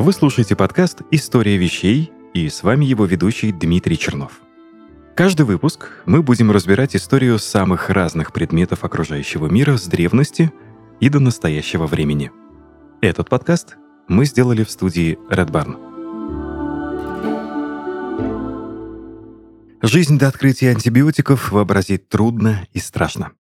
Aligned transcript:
Вы 0.00 0.12
слушаете 0.12 0.54
подкаст 0.54 1.02
«История 1.10 1.56
вещей» 1.56 2.12
и 2.32 2.48
с 2.48 2.62
вами 2.62 2.84
его 2.84 3.04
ведущий 3.04 3.50
Дмитрий 3.50 3.98
Чернов. 3.98 4.40
Каждый 5.16 5.44
выпуск 5.44 5.90
мы 6.06 6.22
будем 6.22 6.52
разбирать 6.52 6.94
историю 6.94 7.40
самых 7.40 7.90
разных 7.90 8.32
предметов 8.32 8.84
окружающего 8.84 9.48
мира 9.48 9.76
с 9.76 9.88
древности 9.88 10.52
и 11.00 11.08
до 11.08 11.18
настоящего 11.18 11.88
времени. 11.88 12.30
Этот 13.00 13.28
подкаст 13.28 13.76
мы 14.06 14.24
сделали 14.24 14.62
в 14.62 14.70
студии 14.70 15.18
Red 15.30 15.50
Barn. 15.50 15.76
Жизнь 19.82 20.16
до 20.16 20.28
открытия 20.28 20.70
антибиотиков 20.70 21.50
вообразить 21.50 22.08
трудно 22.08 22.68
и 22.72 22.78
страшно. 22.78 23.32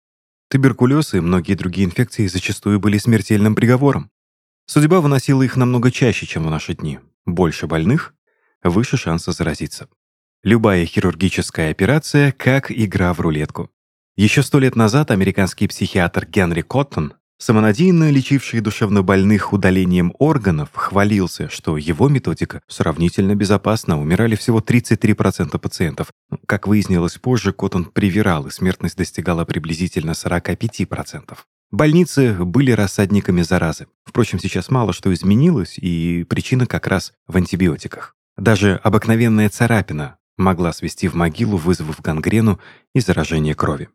Туберкулез 0.49 1.13
и 1.13 1.19
многие 1.19 1.53
другие 1.53 1.85
инфекции 1.85 2.25
зачастую 2.25 2.79
были 2.79 2.97
смертельным 2.97 3.53
приговором. 3.53 4.09
Судьба 4.69 4.99
выносила 4.99 5.43
их 5.43 5.55
намного 5.55 5.91
чаще, 5.91 6.25
чем 6.25 6.45
в 6.45 6.49
наши 6.49 6.73
дни. 6.73 6.99
Больше 7.25 7.67
больных, 7.67 8.13
выше 8.61 8.97
шанса 8.97 9.31
заразиться. 9.31 9.87
Любая 10.43 10.85
хирургическая 10.85 11.71
операция 11.71 12.33
как 12.33 12.69
игра 12.69 13.13
в 13.13 13.21
рулетку. 13.21 13.71
Еще 14.17 14.43
сто 14.43 14.59
лет 14.59 14.75
назад 14.75 15.09
американский 15.11 15.69
психиатр 15.69 16.25
Генри 16.25 16.63
Коттон, 16.63 17.13
самонадеянно 17.37 18.11
лечивший 18.11 18.59
душевнобольных 18.59 19.53
удалением 19.53 20.13
органов, 20.19 20.69
хвалился, 20.73 21.49
что 21.49 21.77
его 21.77 22.09
методика 22.09 22.61
сравнительно 22.67 23.35
безопасна, 23.35 23.97
умирали 23.97 24.35
всего 24.35 24.59
33% 24.59 25.57
пациентов. 25.59 26.11
Как 26.45 26.67
выяснилось 26.67 27.17
позже, 27.17 27.53
Коттон 27.53 27.85
привирал, 27.85 28.47
и 28.47 28.51
смертность 28.51 28.97
достигала 28.97 29.45
приблизительно 29.45 30.11
45%. 30.11 31.37
Больницы 31.71 32.33
были 32.33 32.71
рассадниками 32.71 33.41
заразы. 33.41 33.87
Впрочем, 34.05 34.39
сейчас 34.39 34.69
мало 34.69 34.93
что 34.93 35.13
изменилось, 35.13 35.77
и 35.77 36.23
причина 36.23 36.65
как 36.65 36.87
раз 36.87 37.13
в 37.27 37.35
антибиотиках. 37.35 38.15
Даже 38.37 38.75
обыкновенная 38.83 39.49
царапина 39.49 40.17
могла 40.37 40.71
свести 40.71 41.07
в 41.09 41.15
могилу, 41.15 41.57
вызвав 41.57 42.01
гангрену 42.01 42.59
и 42.95 43.01
заражение 43.01 43.53
крови. 43.53 43.89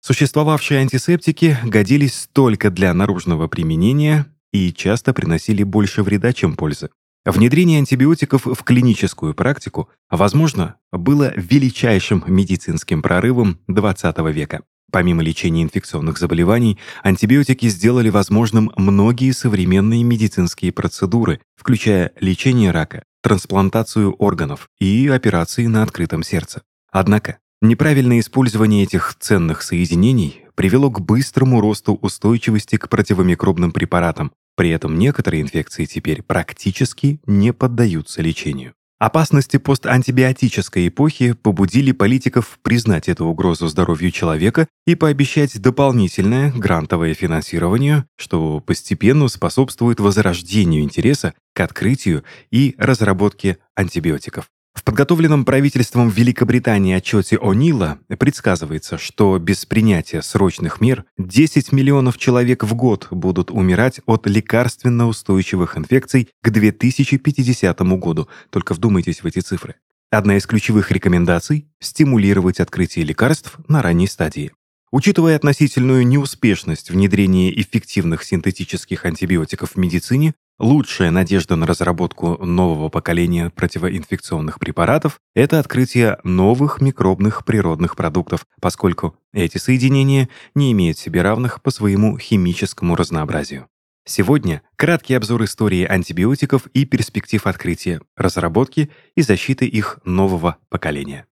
Существовавшие 0.00 0.80
антисептики 0.80 1.58
годились 1.64 2.28
только 2.32 2.70
для 2.70 2.94
наружного 2.94 3.48
применения 3.48 4.26
и 4.52 4.72
часто 4.72 5.12
приносили 5.12 5.64
больше 5.64 6.02
вреда, 6.02 6.32
чем 6.32 6.56
пользы. 6.56 6.88
Внедрение 7.26 7.78
антибиотиков 7.78 8.46
в 8.46 8.62
клиническую 8.62 9.34
практику, 9.34 9.90
возможно, 10.08 10.76
было 10.92 11.32
величайшим 11.36 12.24
медицинским 12.26 13.02
прорывом 13.02 13.58
XX 13.68 14.32
века. 14.32 14.62
Помимо 14.90 15.22
лечения 15.22 15.62
инфекционных 15.62 16.18
заболеваний, 16.18 16.78
антибиотики 17.02 17.68
сделали 17.68 18.08
возможным 18.08 18.72
многие 18.76 19.32
современные 19.32 20.02
медицинские 20.02 20.72
процедуры, 20.72 21.40
включая 21.56 22.12
лечение 22.20 22.70
рака, 22.70 23.04
трансплантацию 23.22 24.12
органов 24.14 24.68
и 24.78 25.08
операции 25.08 25.66
на 25.66 25.82
открытом 25.82 26.22
сердце. 26.22 26.62
Однако, 26.90 27.38
неправильное 27.60 28.20
использование 28.20 28.84
этих 28.84 29.14
ценных 29.20 29.62
соединений 29.62 30.44
привело 30.54 30.90
к 30.90 31.00
быстрому 31.00 31.60
росту 31.60 31.94
устойчивости 32.00 32.76
к 32.76 32.88
противомикробным 32.88 33.72
препаратам, 33.72 34.32
при 34.56 34.70
этом 34.70 34.98
некоторые 34.98 35.42
инфекции 35.42 35.84
теперь 35.84 36.22
практически 36.22 37.20
не 37.26 37.52
поддаются 37.52 38.22
лечению. 38.22 38.72
Опасности 38.98 39.58
постантибиотической 39.58 40.88
эпохи 40.88 41.32
побудили 41.32 41.92
политиков 41.92 42.58
признать 42.62 43.08
эту 43.08 43.26
угрозу 43.26 43.68
здоровью 43.68 44.10
человека 44.10 44.66
и 44.88 44.96
пообещать 44.96 45.60
дополнительное 45.60 46.50
грантовое 46.50 47.14
финансирование, 47.14 48.06
что 48.16 48.58
постепенно 48.58 49.28
способствует 49.28 50.00
возрождению 50.00 50.82
интереса 50.82 51.34
к 51.54 51.60
открытию 51.60 52.24
и 52.50 52.74
разработке 52.76 53.58
антибиотиков. 53.76 54.48
В 54.74 54.84
подготовленном 54.84 55.44
правительством 55.44 56.08
Великобритании 56.08 56.94
отчете 56.94 57.36
О'Нила 57.36 57.98
предсказывается, 58.18 58.96
что 58.96 59.38
без 59.38 59.66
принятия 59.66 60.22
срочных 60.22 60.80
мер 60.80 61.04
10 61.18 61.72
миллионов 61.72 62.16
человек 62.16 62.64
в 62.64 62.74
год 62.74 63.08
будут 63.10 63.50
умирать 63.50 64.00
от 64.06 64.26
лекарственно-устойчивых 64.26 65.76
инфекций 65.76 66.28
к 66.42 66.50
2050 66.50 67.80
году. 67.98 68.28
Только 68.50 68.74
вдумайтесь 68.74 69.22
в 69.22 69.26
эти 69.26 69.40
цифры. 69.40 69.74
Одна 70.10 70.38
из 70.38 70.46
ключевых 70.46 70.90
рекомендаций– 70.90 71.66
стимулировать 71.80 72.60
открытие 72.60 73.04
лекарств 73.04 73.58
на 73.68 73.82
ранней 73.82 74.06
стадии. 74.06 74.52
Учитывая 74.90 75.36
относительную 75.36 76.06
неуспешность 76.06 76.90
внедрения 76.90 77.52
эффективных 77.60 78.24
синтетических 78.24 79.04
антибиотиков 79.04 79.72
в 79.72 79.76
медицине, 79.76 80.34
Лучшая 80.58 81.12
надежда 81.12 81.54
на 81.54 81.66
разработку 81.66 82.44
нового 82.44 82.88
поколения 82.88 83.48
противоинфекционных 83.50 84.58
препаратов– 84.58 85.20
это 85.36 85.60
открытие 85.60 86.18
новых 86.24 86.80
микробных 86.80 87.44
природных 87.44 87.94
продуктов, 87.94 88.44
поскольку 88.60 89.14
эти 89.32 89.58
соединения 89.58 90.28
не 90.56 90.72
имеют 90.72 90.98
себе 90.98 91.22
равных 91.22 91.62
по 91.62 91.70
своему 91.70 92.18
химическому 92.18 92.96
разнообразию. 92.96 93.68
Сегодня 94.04 94.62
краткий 94.74 95.14
обзор 95.14 95.44
истории 95.44 95.84
антибиотиков 95.84 96.66
и 96.68 96.84
перспектив 96.84 97.46
открытия, 97.46 98.00
разработки 98.16 98.90
и 99.14 99.22
защиты 99.22 99.64
их 99.64 100.00
нового 100.04 100.56
поколения. 100.70 101.26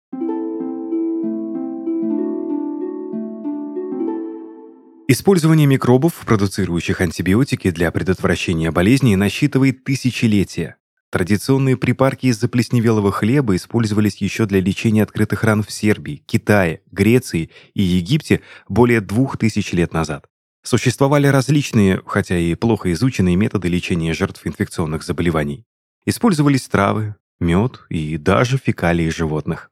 Использование 5.16 5.68
микробов, 5.68 6.16
продуцирующих 6.26 7.00
антибиотики 7.00 7.70
для 7.70 7.92
предотвращения 7.92 8.72
болезней, 8.72 9.16
насчитывает 9.16 9.84
тысячелетия. 9.84 10.78
Традиционные 11.12 11.78
припарки 11.78 12.26
из 12.26 12.40
заплесневелого 12.40 13.12
хлеба 13.12 13.56
использовались 13.56 14.18
еще 14.18 14.48
для 14.48 14.60
лечения 14.60 15.04
открытых 15.04 15.44
ран 15.44 15.62
в 15.62 15.70
Сербии, 15.70 16.24
Китае, 16.26 16.82
Греции 16.92 17.52
и 17.76 17.84
Египте 17.84 18.42
более 18.68 19.02
двух 19.02 19.38
тысяч 19.38 19.72
лет 19.72 19.94
назад. 19.94 20.26
Существовали 20.64 21.28
различные, 21.28 22.02
хотя 22.08 22.36
и 22.36 22.56
плохо 22.56 22.92
изученные 22.92 23.36
методы 23.36 23.68
лечения 23.68 24.16
жертв 24.16 24.42
инфекционных 24.48 25.04
заболеваний. 25.04 25.64
Использовались 26.08 26.68
травы, 26.68 27.18
мед 27.40 27.82
и 27.88 28.18
даже 28.18 28.58
фекалии 28.58 29.10
животных. 29.10 29.70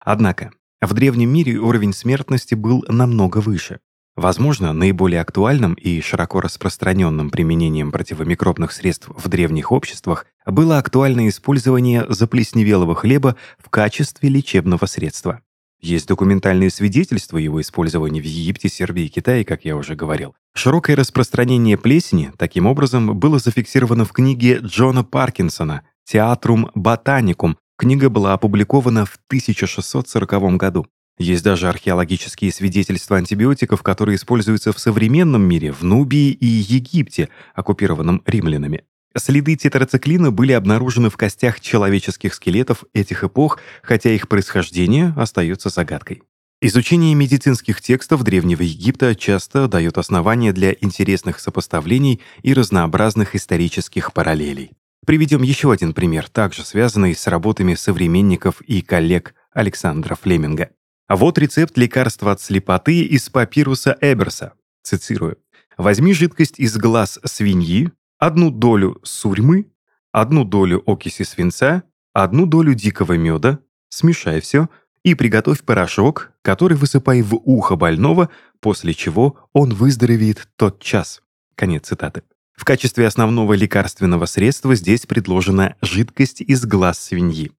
Однако, 0.00 0.50
в 0.80 0.92
древнем 0.94 1.32
мире 1.32 1.58
уровень 1.58 1.92
смертности 1.92 2.56
был 2.56 2.84
намного 2.88 3.38
выше. 3.38 3.78
Возможно, 4.16 4.72
наиболее 4.72 5.20
актуальным 5.20 5.74
и 5.74 6.00
широко 6.00 6.40
распространенным 6.40 7.30
применением 7.30 7.92
противомикробных 7.92 8.72
средств 8.72 9.08
в 9.08 9.28
древних 9.28 9.72
обществах 9.72 10.26
было 10.46 10.78
актуальное 10.78 11.28
использование 11.28 12.04
заплесневелого 12.08 12.94
хлеба 12.94 13.36
в 13.58 13.70
качестве 13.70 14.28
лечебного 14.28 14.86
средства. 14.86 15.40
Есть 15.80 16.08
документальные 16.08 16.70
свидетельства 16.70 17.38
его 17.38 17.60
использования 17.60 18.20
в 18.20 18.24
Египте, 18.24 18.68
Сербии 18.68 19.04
и 19.04 19.08
Китае, 19.08 19.46
как 19.46 19.64
я 19.64 19.76
уже 19.76 19.94
говорил. 19.94 20.34
Широкое 20.52 20.96
распространение 20.96 21.78
плесени, 21.78 22.32
таким 22.36 22.66
образом, 22.66 23.18
было 23.18 23.38
зафиксировано 23.38 24.04
в 24.04 24.12
книге 24.12 24.58
Джона 24.62 25.04
Паркинсона 25.04 25.82
«Театрум 26.04 26.70
ботаникум». 26.74 27.56
Книга 27.78 28.10
была 28.10 28.34
опубликована 28.34 29.06
в 29.06 29.18
1640 29.28 30.56
году. 30.56 30.86
Есть 31.20 31.44
даже 31.44 31.68
археологические 31.68 32.50
свидетельства 32.50 33.18
антибиотиков, 33.18 33.82
которые 33.82 34.16
используются 34.16 34.72
в 34.72 34.78
современном 34.78 35.42
мире, 35.42 35.70
в 35.70 35.82
Нубии 35.82 36.30
и 36.30 36.46
Египте, 36.46 37.28
оккупированном 37.54 38.22
римлянами. 38.24 38.84
Следы 39.14 39.54
тетрациклина 39.54 40.30
были 40.30 40.52
обнаружены 40.52 41.10
в 41.10 41.18
костях 41.18 41.60
человеческих 41.60 42.32
скелетов 42.32 42.84
этих 42.94 43.22
эпох, 43.22 43.58
хотя 43.82 44.10
их 44.10 44.28
происхождение 44.28 45.12
остается 45.14 45.68
загадкой. 45.68 46.22
Изучение 46.62 47.14
медицинских 47.14 47.82
текстов 47.82 48.22
Древнего 48.22 48.62
Египта 48.62 49.14
часто 49.14 49.68
дает 49.68 49.98
основания 49.98 50.54
для 50.54 50.72
интересных 50.72 51.38
сопоставлений 51.38 52.22
и 52.42 52.54
разнообразных 52.54 53.36
исторических 53.36 54.14
параллелей. 54.14 54.70
Приведем 55.04 55.42
еще 55.42 55.70
один 55.70 55.92
пример, 55.92 56.30
также 56.30 56.64
связанный 56.64 57.14
с 57.14 57.26
работами 57.26 57.74
современников 57.74 58.62
и 58.62 58.80
коллег 58.80 59.34
Александра 59.52 60.14
Флеминга. 60.14 60.70
А 61.10 61.16
вот 61.16 61.38
рецепт 61.38 61.76
лекарства 61.76 62.30
от 62.30 62.40
слепоты 62.40 63.02
из 63.02 63.28
папируса 63.30 63.98
Эберса. 64.00 64.52
Цитирую. 64.84 65.38
«Возьми 65.76 66.14
жидкость 66.14 66.60
из 66.60 66.76
глаз 66.76 67.18
свиньи, 67.24 67.90
одну 68.16 68.52
долю 68.52 69.00
сурьмы, 69.02 69.66
одну 70.12 70.44
долю 70.44 70.84
окиси 70.86 71.24
свинца, 71.24 71.82
одну 72.12 72.46
долю 72.46 72.74
дикого 72.74 73.14
меда, 73.14 73.58
смешай 73.88 74.40
все 74.40 74.68
и 75.02 75.16
приготовь 75.16 75.62
порошок, 75.62 76.30
который 76.42 76.76
высыпай 76.76 77.22
в 77.22 77.34
ухо 77.34 77.74
больного, 77.74 78.30
после 78.60 78.94
чего 78.94 79.36
он 79.52 79.74
выздоровеет 79.74 80.46
тот 80.54 80.80
час». 80.80 81.22
Конец 81.56 81.88
цитаты. 81.88 82.22
В 82.52 82.64
качестве 82.64 83.08
основного 83.08 83.54
лекарственного 83.54 84.26
средства 84.26 84.76
здесь 84.76 85.06
предложена 85.06 85.74
жидкость 85.82 86.40
из 86.40 86.64
глаз 86.64 87.00
свиньи. 87.00 87.50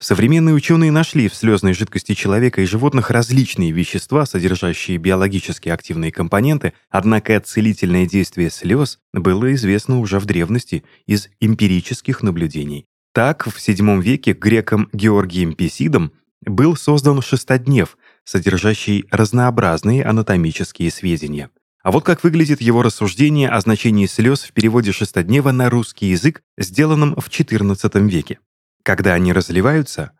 Современные 0.00 0.54
ученые 0.54 0.92
нашли 0.92 1.28
в 1.28 1.34
слезной 1.34 1.72
жидкости 1.72 2.14
человека 2.14 2.60
и 2.60 2.66
животных 2.66 3.10
различные 3.10 3.72
вещества, 3.72 4.26
содержащие 4.26 4.96
биологически 4.96 5.70
активные 5.70 6.12
компоненты, 6.12 6.72
однако 6.88 7.40
целительное 7.40 8.06
действие 8.06 8.50
слез 8.50 9.00
было 9.12 9.52
известно 9.54 9.98
уже 9.98 10.20
в 10.20 10.24
древности 10.24 10.84
из 11.06 11.28
эмпирических 11.40 12.22
наблюдений. 12.22 12.86
Так, 13.12 13.48
в 13.48 13.56
VII 13.56 14.00
веке 14.00 14.34
греком 14.34 14.88
Георгием 14.92 15.54
Песидом 15.54 16.12
был 16.42 16.76
создан 16.76 17.20
шестоднев, 17.20 17.98
содержащий 18.22 19.04
разнообразные 19.10 20.04
анатомические 20.04 20.92
сведения. 20.92 21.50
А 21.82 21.90
вот 21.90 22.04
как 22.04 22.22
выглядит 22.22 22.60
его 22.60 22.82
рассуждение 22.82 23.48
о 23.48 23.60
значении 23.60 24.06
слез 24.06 24.42
в 24.42 24.52
переводе 24.52 24.92
шестоднева 24.92 25.50
на 25.50 25.68
русский 25.70 26.06
язык, 26.06 26.42
сделанном 26.56 27.16
в 27.16 27.28
XIV 27.28 28.08
веке. 28.08 28.38
Когда 28.88 29.12
они 29.12 29.34
разливаются, 29.34 30.12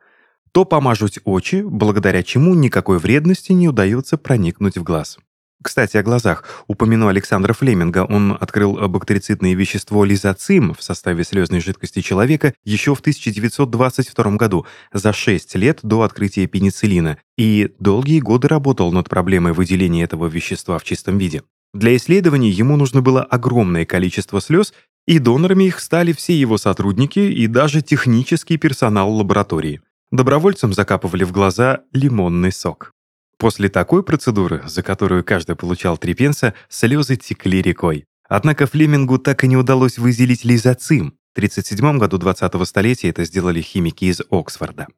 то 0.53 0.67
помажуть 0.67 1.21
очи, 1.25 1.63
благодаря 1.65 2.23
чему 2.23 2.55
никакой 2.55 2.99
вредности 2.99 3.53
не 3.53 3.67
удается 3.67 4.19
проникнуть 4.19 4.77
в 4.77 4.83
глаз. 4.83 5.17
Кстати, 5.63 5.97
о 5.97 6.03
глазах. 6.03 6.45
Упомяну 6.67 7.09
Александра 7.09 7.55
Флеминга. 7.55 8.05
Он 8.05 8.37
открыл 8.39 8.75
бактерицидное 8.87 9.55
вещество 9.55 10.05
лизоцим 10.05 10.75
в 10.75 10.83
составе 10.83 11.25
слезной 11.25 11.61
жидкости 11.61 12.03
человека 12.03 12.53
еще 12.63 12.95
в 12.95 13.01
1922 13.01 14.33
году, 14.33 14.67
за 14.93 15.15
6 15.15 15.55
лет 15.55 15.79
до 15.83 16.03
открытия 16.03 16.47
пенициллина, 16.47 17.17
и 17.39 17.75
долгие 17.79 18.21
годы 18.21 18.49
работал 18.49 18.93
над 18.93 19.09
проблемой 19.09 19.55
выделения 19.55 20.05
этого 20.05 20.27
вещества 20.27 20.79
в 20.79 20.85
чистом 20.85 21.17
виде. 21.17 21.43
Для 21.75 21.97
исследований 21.97 22.51
ему 22.51 22.77
нужно 22.77 23.03
было 23.03 23.23
огромное 23.23 23.85
количество 23.85 24.41
слез, 24.41 24.73
и 25.07 25.19
донорами 25.19 25.65
их 25.65 25.81
стали 25.81 26.13
все 26.13 26.39
его 26.39 26.59
сотрудники 26.59 27.19
и 27.19 27.47
даже 27.47 27.83
технический 27.83 28.57
персонал 28.57 29.13
лаборатории. 29.13 29.81
Добровольцам 30.11 30.73
закапывали 30.73 31.25
в 31.25 31.33
глаза 31.33 31.81
лимонный 31.93 32.53
сок. 32.53 32.93
После 33.39 33.69
такой 33.69 34.03
процедуры, 34.03 34.63
за 34.67 34.83
которую 34.83 35.23
каждый 35.23 35.57
получал 35.57 35.97
три 35.97 36.15
пенса, 36.15 36.55
слезы 36.69 37.17
текли 37.17 37.63
рекой. 37.63 38.05
Однако 38.29 38.67
Флемингу 38.67 39.19
так 39.19 39.45
и 39.45 39.49
не 39.49 39.57
удалось 39.57 39.99
выделить 39.99 40.45
лизоцим. 40.45 41.15
В 41.35 41.39
1937 41.39 41.99
году 41.99 42.19
20-го 42.19 42.65
столетия 42.65 43.11
это 43.11 43.25
сделали 43.25 43.61
химики 43.61 44.07
из 44.07 44.21
Оксфорда. 44.31 44.89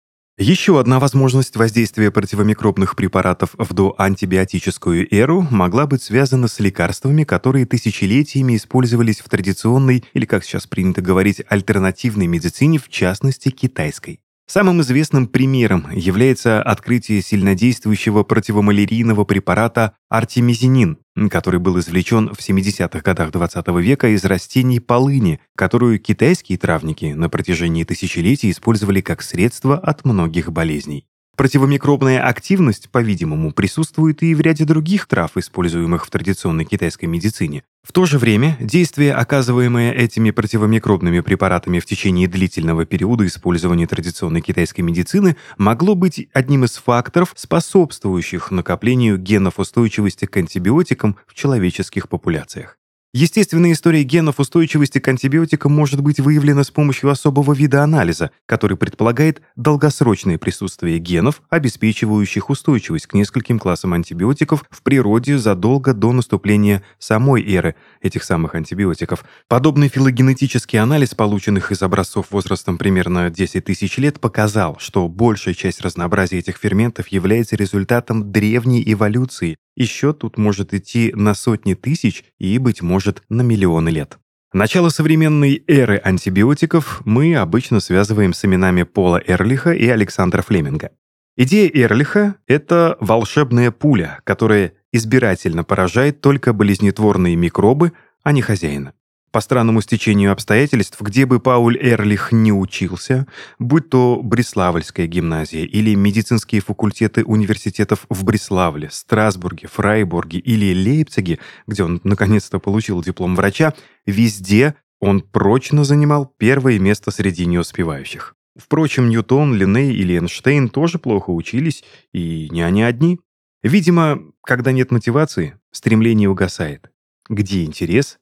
Еще 0.43 0.81
одна 0.81 0.99
возможность 0.99 1.55
воздействия 1.55 2.11
противомикробных 2.11 2.97
препаратов 2.97 3.51
в 3.59 3.75
доантибиотическую 3.75 5.07
эру 5.15 5.47
могла 5.51 5.87
быть 5.87 6.03
связана 6.03 6.49
с 6.49 6.59
лекарствами, 6.61 7.25
которые 7.25 7.67
тысячелетиями 7.67 8.57
использовались 8.57 9.21
в 9.21 9.29
традиционной, 9.29 10.03
или, 10.15 10.25
как 10.25 10.43
сейчас 10.43 10.67
принято 10.67 11.03
говорить, 11.03 11.43
альтернативной 11.47 12.27
медицине, 12.27 12.79
в 12.79 12.89
частности, 12.89 13.51
китайской. 13.51 14.21
Самым 14.47 14.81
известным 14.81 15.29
примером 15.29 15.89
является 15.93 16.63
открытие 16.63 17.21
сильнодействующего 17.21 18.23
противомалярийного 18.23 19.25
препарата 19.25 19.93
артемизинин, 20.09 20.97
который 21.28 21.61
был 21.61 21.78
извлечен 21.78 22.28
в 22.32 22.38
70-х 22.38 23.00
годах 23.00 23.31
XX 23.31 23.64
-го 23.64 23.82
века 23.82 24.08
из 24.08 24.25
растений 24.25 24.81
полыни, 24.81 25.40
которую 25.56 25.99
китайские 25.99 26.58
травники 26.58 27.06
на 27.06 27.28
протяжении 27.28 27.84
тысячелетий 27.84 28.50
использовали 28.50 29.00
как 29.00 29.22
средство 29.22 29.78
от 29.78 30.05
многих 30.05 30.52
болезней. 30.52 31.10
Противомикробная 31.41 32.21
активность, 32.21 32.91
по-видимому, 32.91 33.51
присутствует 33.55 34.23
и 34.23 34.35
в 34.35 34.43
ряде 34.43 34.67
других 34.67 35.07
трав, 35.07 35.39
используемых 35.39 36.05
в 36.05 36.11
традиционной 36.11 36.67
китайской 36.67 37.07
медицине. 37.07 37.63
В 37.83 37.93
то 37.93 38.05
же 38.05 38.19
время 38.19 38.59
действие, 38.61 39.15
оказываемое 39.15 39.91
этими 39.91 40.33
противомикробными 40.33 41.21
препаратами 41.21 41.79
в 41.79 41.87
течение 41.87 42.29
длительного 42.29 42.85
периода 42.85 43.25
использования 43.25 43.87
традиционной 43.87 44.43
китайской 44.43 44.83
медицины, 44.83 45.39
могло 45.57 45.95
быть 45.95 46.29
одним 46.35 46.67
из 46.67 46.77
факторов, 46.77 47.33
способствующих 47.35 48.51
накоплению 48.51 49.17
генов 49.17 49.59
устойчивости 49.59 50.27
к 50.27 50.37
антибиотикам 50.37 51.17
в 51.27 51.33
человеческих 51.33 52.11
популяциях. 52.11 52.77
Естественная 53.12 53.73
история 53.73 54.05
генов 54.05 54.39
устойчивости 54.39 55.01
к 55.01 55.09
антибиотикам 55.09 55.73
может 55.73 56.01
быть 56.01 56.21
выявлена 56.21 56.62
с 56.62 56.71
помощью 56.71 57.11
особого 57.11 57.53
вида 57.53 57.83
анализа, 57.83 58.31
который 58.47 58.77
предполагает 58.77 59.43
долгосрочное 59.57 60.39
присутствие 60.39 61.01
генов, 61.01 61.43
обеспечивающих 61.51 62.51
устойчивость 62.51 63.09
к 63.09 63.15
нескольким 63.15 63.59
классам 63.59 63.95
антибиотиков 63.95 64.65
в 64.71 64.85
природе 64.85 65.39
задолго 65.39 65.93
до 65.93 66.12
наступления 66.12 66.85
самой 67.01 67.43
эры 67.53 67.75
этих 68.01 68.23
самых 68.23 68.55
антибиотиков. 68.55 69.25
Подобный 69.49 69.89
филогенетический 69.89 70.79
анализ 70.79 71.13
полученных 71.17 71.73
из 71.73 71.83
образцов 71.83 72.31
возрастом 72.31 72.79
примерно 72.79 73.29
10 73.29 73.65
тысяч 73.65 73.99
лет 73.99 74.21
показал, 74.21 74.77
что 74.79 75.09
большая 75.09 75.55
часть 75.55 75.81
разнообразия 75.81 76.39
этих 76.39 76.59
ферментов 76.59 77.09
является 77.09 77.56
результатом 77.56 78.31
древней 78.31 78.85
эволюции, 78.87 79.56
и 79.76 79.84
счет 79.84 80.19
тут 80.19 80.38
может 80.38 80.75
идти 80.75 81.12
на 81.14 81.34
сотни 81.34 81.75
тысяч 81.75 82.25
и, 82.38 82.58
быть 82.58 82.82
может, 82.82 83.22
на 83.28 83.43
миллионы 83.43 83.88
лет. 83.88 84.19
Начало 84.52 84.88
современной 84.88 85.62
эры 85.69 86.00
антибиотиков 86.02 87.02
мы 87.05 87.37
обычно 87.37 87.78
связываем 87.78 88.32
с 88.32 88.44
именами 88.44 88.82
Пола 88.82 89.22
Эрлиха 89.25 89.72
и 89.72 89.87
Александра 89.87 90.43
Флеминга. 90.43 90.90
Идея 91.37 91.70
Эрлиха— 91.72 92.34
это 92.49 92.96
волшебная 93.00 93.70
пуля, 93.70 94.20
которая 94.25 94.72
избирательно 94.93 95.62
поражает 95.62 96.20
только 96.20 96.52
болезнетворные 96.52 97.37
микробы, 97.37 97.93
а 98.25 98.32
не 98.32 98.43
хозяина. 98.43 98.93
По 99.32 99.41
странному 99.41 99.81
стечению 99.81 100.32
обстоятельств, 100.32 101.00
где 101.00 101.25
бы 101.25 101.38
Пауль 101.38 101.79
Эрлих 101.79 102.32
не 102.32 102.53
учился, 102.53 103.29
будь 103.61 103.88
то 103.88 104.21
Бреславльская 104.25 105.06
гимназия 105.06 105.65
или 105.65 105.94
медицинские 105.94 106.61
факультеты 106.61 107.25
университетов 107.25 108.06
в 108.09 108.25
Бреславле, 108.25 108.91
Страсбурге, 108.91 109.69
Фрайбурге 109.69 110.41
или 110.41 110.75
Лейпциге, 110.75 111.38
где 111.69 111.85
он 111.85 112.00
наконец-то 112.03 112.59
получил 112.59 113.03
диплом 113.03 113.37
врача, 113.37 113.75
везде 114.05 114.75
он 114.99 115.21
прочно 115.21 115.85
занимал 115.85 116.35
первое 116.37 116.81
место 116.81 117.12
среди 117.12 117.47
неуспевающих. 117.47 118.35
Впрочем, 118.56 119.09
Ньютон, 119.11 119.55
Линней 119.55 119.93
или 119.93 120.19
Эйнштейн 120.19 120.69
тоже 120.69 120.99
плохо 120.99 121.31
учились, 121.31 121.85
и 122.12 122.49
не 122.50 122.62
они 122.62 122.82
одни. 122.82 123.21
Видимо, 123.62 124.21
когда 124.43 124.73
нет 124.73 124.91
мотивации, 124.91 125.56
стремление 125.71 126.29
угасает. 126.29 126.91
Где 127.29 127.65
интерес, 127.65 128.19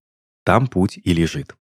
там 0.48 0.66
путь 0.66 0.98
и 1.04 1.12
лежит. 1.12 1.56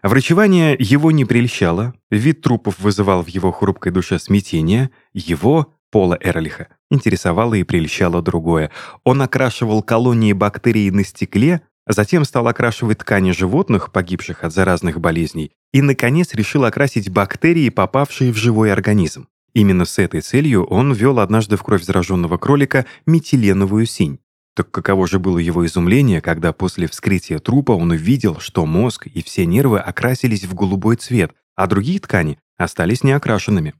Врачевание 0.00 0.76
его 0.78 1.10
не 1.10 1.24
прельщало, 1.24 1.94
вид 2.08 2.40
трупов 2.40 2.78
вызывал 2.78 3.24
в 3.24 3.26
его 3.26 3.50
хрупкой 3.50 3.90
душе 3.90 4.20
смятение, 4.20 4.90
его, 5.12 5.74
Пола 5.90 6.16
Эрлиха, 6.20 6.68
интересовало 6.88 7.54
и 7.54 7.64
прельщало 7.64 8.22
другое. 8.22 8.70
Он 9.02 9.22
окрашивал 9.22 9.82
колонии 9.82 10.34
бактерий 10.34 10.88
на 10.90 11.02
стекле, 11.02 11.62
затем 11.84 12.24
стал 12.24 12.46
окрашивать 12.46 12.98
ткани 12.98 13.32
животных, 13.32 13.90
погибших 13.90 14.44
от 14.44 14.52
заразных 14.52 15.00
болезней, 15.00 15.50
и, 15.72 15.82
наконец, 15.82 16.32
решил 16.34 16.64
окрасить 16.64 17.10
бактерии, 17.10 17.70
попавшие 17.70 18.32
в 18.32 18.36
живой 18.36 18.72
организм. 18.72 19.26
Именно 19.52 19.84
с 19.84 19.98
этой 19.98 20.20
целью 20.20 20.64
он 20.64 20.92
ввел 20.92 21.18
однажды 21.18 21.56
в 21.56 21.64
кровь 21.64 21.82
зараженного 21.82 22.38
кролика 22.38 22.86
метиленовую 23.04 23.86
синь. 23.86 24.20
Так 24.58 24.72
каково 24.72 25.06
же 25.06 25.20
было 25.20 25.38
его 25.38 25.64
изумление, 25.66 26.20
когда 26.20 26.52
после 26.52 26.88
вскрытия 26.88 27.38
трупа 27.38 27.70
он 27.70 27.92
увидел, 27.92 28.40
что 28.40 28.66
мозг 28.66 29.06
и 29.06 29.22
все 29.22 29.46
нервы 29.46 29.78
окрасились 29.78 30.42
в 30.46 30.54
голубой 30.54 30.96
цвет, 30.96 31.30
а 31.54 31.68
другие 31.68 32.00
ткани 32.00 32.40
остались 32.56 33.04
неокрашенными. 33.04 33.74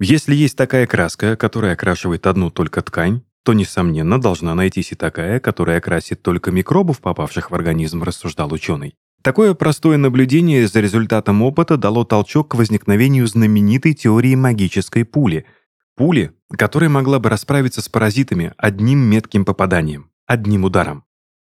Если 0.00 0.34
есть 0.34 0.56
такая 0.56 0.88
краска, 0.88 1.36
которая 1.36 1.74
окрашивает 1.74 2.26
одну 2.26 2.50
только 2.50 2.82
ткань, 2.82 3.22
то, 3.44 3.52
несомненно, 3.52 4.20
должна 4.20 4.56
найтись 4.56 4.90
и 4.90 4.96
такая, 4.96 5.38
которая 5.38 5.78
окрасит 5.78 6.22
только 6.22 6.50
микробов, 6.50 6.98
попавших 6.98 7.52
в 7.52 7.54
организм, 7.54 8.02
рассуждал 8.02 8.52
ученый. 8.52 8.96
Такое 9.22 9.54
простое 9.54 9.96
наблюдение 9.96 10.66
за 10.66 10.80
результатом 10.80 11.40
опыта 11.42 11.76
дало 11.76 12.02
толчок 12.02 12.48
к 12.48 12.54
возникновению 12.56 13.28
знаменитой 13.28 13.94
теории 13.94 14.34
магической 14.34 15.04
пули. 15.04 15.46
Пули, 15.94 16.32
которая 16.50 16.90
могла 16.90 17.20
бы 17.20 17.28
расправиться 17.28 17.80
с 17.80 17.88
паразитами 17.88 18.54
одним 18.58 18.98
метким 18.98 19.44
попаданием 19.44 20.10
одним 20.26 20.64
ударом. 20.64 21.04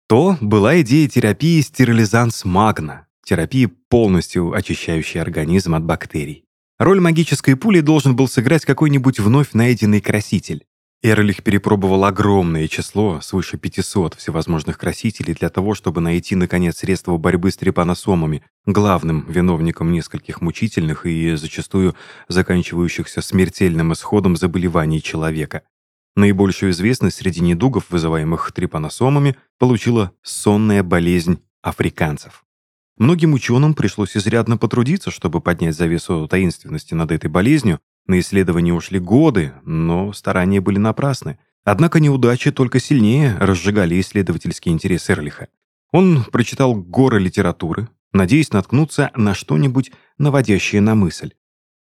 То 0.08 0.38
была 0.40 0.80
идея 0.82 1.10
терапии 1.10 1.60
стерилизанс 1.62 2.46
магна, 2.46 3.08
терапии, 3.26 3.66
полностью 3.66 4.54
очищающей 4.54 5.22
организм 5.22 5.76
от 5.76 5.84
бактерий. 5.84 6.46
Роль 6.80 7.00
магической 7.00 7.56
пули 7.56 7.82
должен 7.82 8.16
был 8.16 8.28
сыграть 8.28 8.64
какой-нибудь 8.64 9.20
вновь 9.20 9.54
найденный 9.54 10.00
краситель. 10.00 10.64
Эрлих 11.04 11.44
перепробовал 11.44 12.06
огромное 12.06 12.68
число, 12.68 13.22
свыше 13.22 13.58
500 13.58 14.16
всевозможных 14.16 14.80
красителей 14.80 15.36
для 15.36 15.50
того, 15.50 15.76
чтобы 15.76 16.02
найти, 16.02 16.36
наконец, 16.36 16.78
средство 16.78 17.18
борьбы 17.18 17.52
с 17.52 17.58
трепаносомами, 17.58 18.44
главным 18.66 19.26
виновником 19.30 19.92
нескольких 19.92 20.42
мучительных 20.42 21.06
и 21.06 21.36
зачастую 21.36 21.96
заканчивающихся 22.30 23.22
смертельным 23.22 23.94
исходом 23.94 24.36
заболеваний 24.36 25.02
человека. 25.02 25.64
Наибольшую 26.18 26.72
известность 26.72 27.18
среди 27.18 27.42
недугов, 27.42 27.92
вызываемых 27.92 28.52
трипаносомами, 28.52 29.36
получила 29.60 30.14
сонная 30.24 30.82
болезнь 30.82 31.44
африканцев. 31.62 32.44
Многим 32.98 33.36
ученым 33.36 33.76
пришлось 33.76 34.18
изрядно 34.18 34.58
потрудиться, 34.58 35.12
чтобы 35.12 35.42
поднять 35.42 35.76
завесу 35.76 36.28
таинственности 36.28 36.96
над 36.96 37.12
этой 37.12 37.30
болезнью, 37.30 37.80
На 38.08 38.20
исследование 38.20 38.74
ушли 38.74 38.98
годы, 39.00 39.54
но 39.64 40.12
старания 40.14 40.60
были 40.60 40.80
напрасны. 40.80 41.38
Однако 41.64 42.00
неудачи 42.00 42.52
только 42.52 42.80
сильнее 42.80 43.38
разжигали 43.38 44.00
исследовательский 44.00 44.72
интерес 44.72 45.10
Эрлиха. 45.12 45.50
Он 45.92 46.24
прочитал 46.24 46.74
горы 46.74 47.20
литературы, 47.20 47.90
надеясь 48.12 48.54
наткнуться 48.54 49.12
на 49.16 49.36
что-нибудь 49.36 49.92
наводящее 50.18 50.82
на 50.82 50.96
мысль. 50.96 51.34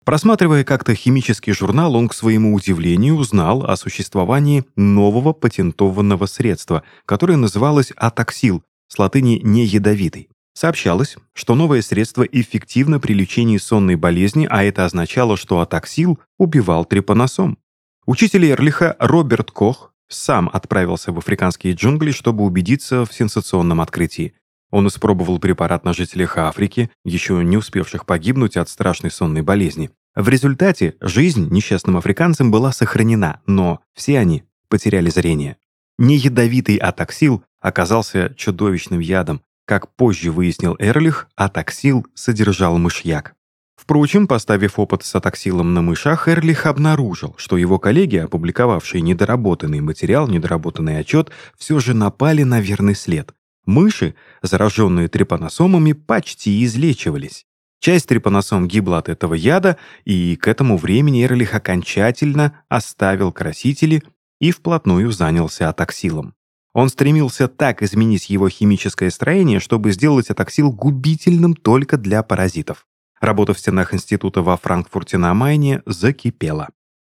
Просматривая 0.05 0.65
как-то 0.65 0.95
химический 0.95 1.53
журнал, 1.53 1.95
он, 1.95 2.09
к 2.09 2.13
своему 2.13 2.53
удивлению, 2.53 3.15
узнал 3.15 3.65
о 3.65 3.77
существовании 3.77 4.65
нового 4.75 5.31
патентованного 5.31 6.25
средства, 6.25 6.83
которое 7.05 7.37
называлось 7.37 7.91
атаксил, 7.95 8.63
с 8.89 8.99
латыни 8.99 9.39
«неядовитый». 9.43 10.29
Сообщалось, 10.53 11.15
что 11.33 11.55
новое 11.55 11.81
средство 11.81 12.23
эффективно 12.23 12.99
при 12.99 13.13
лечении 13.13 13.57
сонной 13.57 13.95
болезни, 13.95 14.45
а 14.49 14.63
это 14.63 14.85
означало, 14.85 15.35
что 15.35 15.61
атаксил 15.61 16.19
убивал 16.37 16.85
трепаносом. 16.85 17.57
Учитель 18.05 18.51
Эрлиха 18.51 18.95
Роберт 18.99 19.51
Кох 19.51 19.93
сам 20.09 20.49
отправился 20.51 21.11
в 21.11 21.17
африканские 21.17 21.73
джунгли, 21.73 22.11
чтобы 22.11 22.43
убедиться 22.43 23.05
в 23.05 23.13
сенсационном 23.13 23.81
открытии. 23.81 24.33
Он 24.73 24.87
испробовал 24.87 25.37
препарат 25.37 25.85
на 25.85 25.93
жителях 25.93 26.35
Африки, 26.39 26.89
еще 27.05 27.43
не 27.43 27.57
успевших 27.57 28.07
погибнуть 28.07 28.57
от 28.57 28.69
страшной 28.69 29.11
сонной 29.11 29.43
болезни. 29.43 29.91
В 30.15 30.27
результате 30.29 30.95
жизнь 30.99 31.47
несчастным 31.51 31.95
африканцам 31.95 32.49
была 32.49 32.71
сохранена, 32.71 33.39
но 33.45 33.81
все 33.93 34.17
они 34.17 34.45
потеряли 34.69 35.11
зрение. 35.11 35.57
Неядовитый 35.99 36.77
атаксил 36.77 37.43
оказался 37.61 38.33
чудовищным 38.35 38.99
ядом. 38.99 39.43
Как 39.65 39.93
позже 39.95 40.31
выяснил 40.31 40.75
Эрлих, 40.79 41.27
атаксил 41.35 42.07
содержал 42.15 42.79
мышьяк. 42.79 43.35
Впрочем, 43.75 44.25
поставив 44.25 44.79
опыт 44.79 45.03
с 45.03 45.13
атаксилом 45.13 45.75
на 45.75 45.83
мышах, 45.83 46.27
Эрлих 46.27 46.65
обнаружил, 46.65 47.35
что 47.37 47.57
его 47.57 47.77
коллеги, 47.77 48.17
опубликовавшие 48.17 49.01
недоработанный 49.01 49.81
материал, 49.81 50.27
недоработанный 50.27 50.97
отчет, 50.97 51.29
все 51.59 51.79
же 51.79 51.93
напали 51.93 52.41
на 52.41 52.59
верный 52.59 52.95
след. 52.95 53.35
Мыши, 53.65 54.15
зараженные 54.41 55.07
трепаносомами, 55.07 55.93
почти 55.93 56.63
излечивались. 56.63 57.45
Часть 57.79 58.07
трепаносом 58.07 58.67
гибла 58.67 58.99
от 58.99 59.09
этого 59.09 59.33
яда, 59.33 59.77
и 60.05 60.35
к 60.35 60.47
этому 60.47 60.77
времени 60.77 61.25
Эрлих 61.25 61.53
окончательно 61.53 62.61
оставил 62.69 63.31
красители 63.31 64.03
и 64.39 64.51
вплотную 64.51 65.11
занялся 65.11 65.69
атаксилом. 65.69 66.33
Он 66.73 66.89
стремился 66.89 67.47
так 67.47 67.83
изменить 67.83 68.29
его 68.29 68.49
химическое 68.49 69.11
строение, 69.11 69.59
чтобы 69.59 69.91
сделать 69.91 70.29
атаксил 70.29 70.71
губительным 70.71 71.55
только 71.55 71.97
для 71.97 72.23
паразитов. 72.23 72.85
Работа 73.21 73.53
в 73.53 73.59
стенах 73.59 73.93
института 73.93 74.41
во 74.41 74.57
Франкфурте 74.57 75.17
на 75.17 75.33
Майне 75.33 75.81
закипела. 75.85 76.69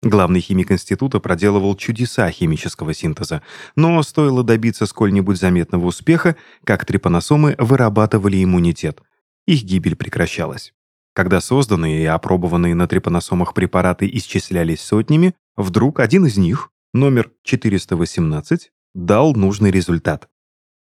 Главный 0.06 0.40
химик 0.40 0.72
института 0.72 1.20
проделывал 1.20 1.76
чудеса 1.76 2.30
химического 2.30 2.94
синтеза, 2.94 3.42
но 3.76 4.04
стоило 4.04 4.44
добиться 4.44 4.86
сколь-нибудь 4.86 5.40
заметного 5.40 5.88
успеха, 5.88 6.36
как 6.64 6.86
трипаносомы 6.86 7.56
вырабатывали 7.58 8.44
иммунитет. 8.44 9.02
Их 9.48 9.64
гибель 9.64 9.96
прекращалась. 9.96 10.76
Когда 11.14 11.42
созданные 11.42 12.04
и 12.04 12.06
опробованные 12.06 12.76
на 12.76 12.88
трипаносомах 12.88 13.56
препараты 13.56 14.08
исчислялись 14.14 14.82
сотнями, 14.82 15.34
вдруг 15.58 16.00
один 16.00 16.28
из 16.28 16.38
них, 16.38 16.70
номер 16.94 17.32
418, 17.42 18.72
дал 18.94 19.34
нужный 19.34 19.72
результат. 19.72 20.30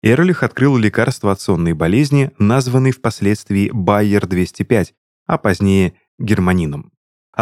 Эрлих 0.03 0.43
открыл 0.43 0.79
лекарство 0.79 1.31
от 1.31 1.43
сонной 1.43 1.75
болезни, 1.75 2.31
названный 2.39 2.93
впоследствии 2.93 3.71
Байер-205, 3.71 4.95
а 5.27 5.37
позднее 5.37 5.93
германином. 6.19 6.91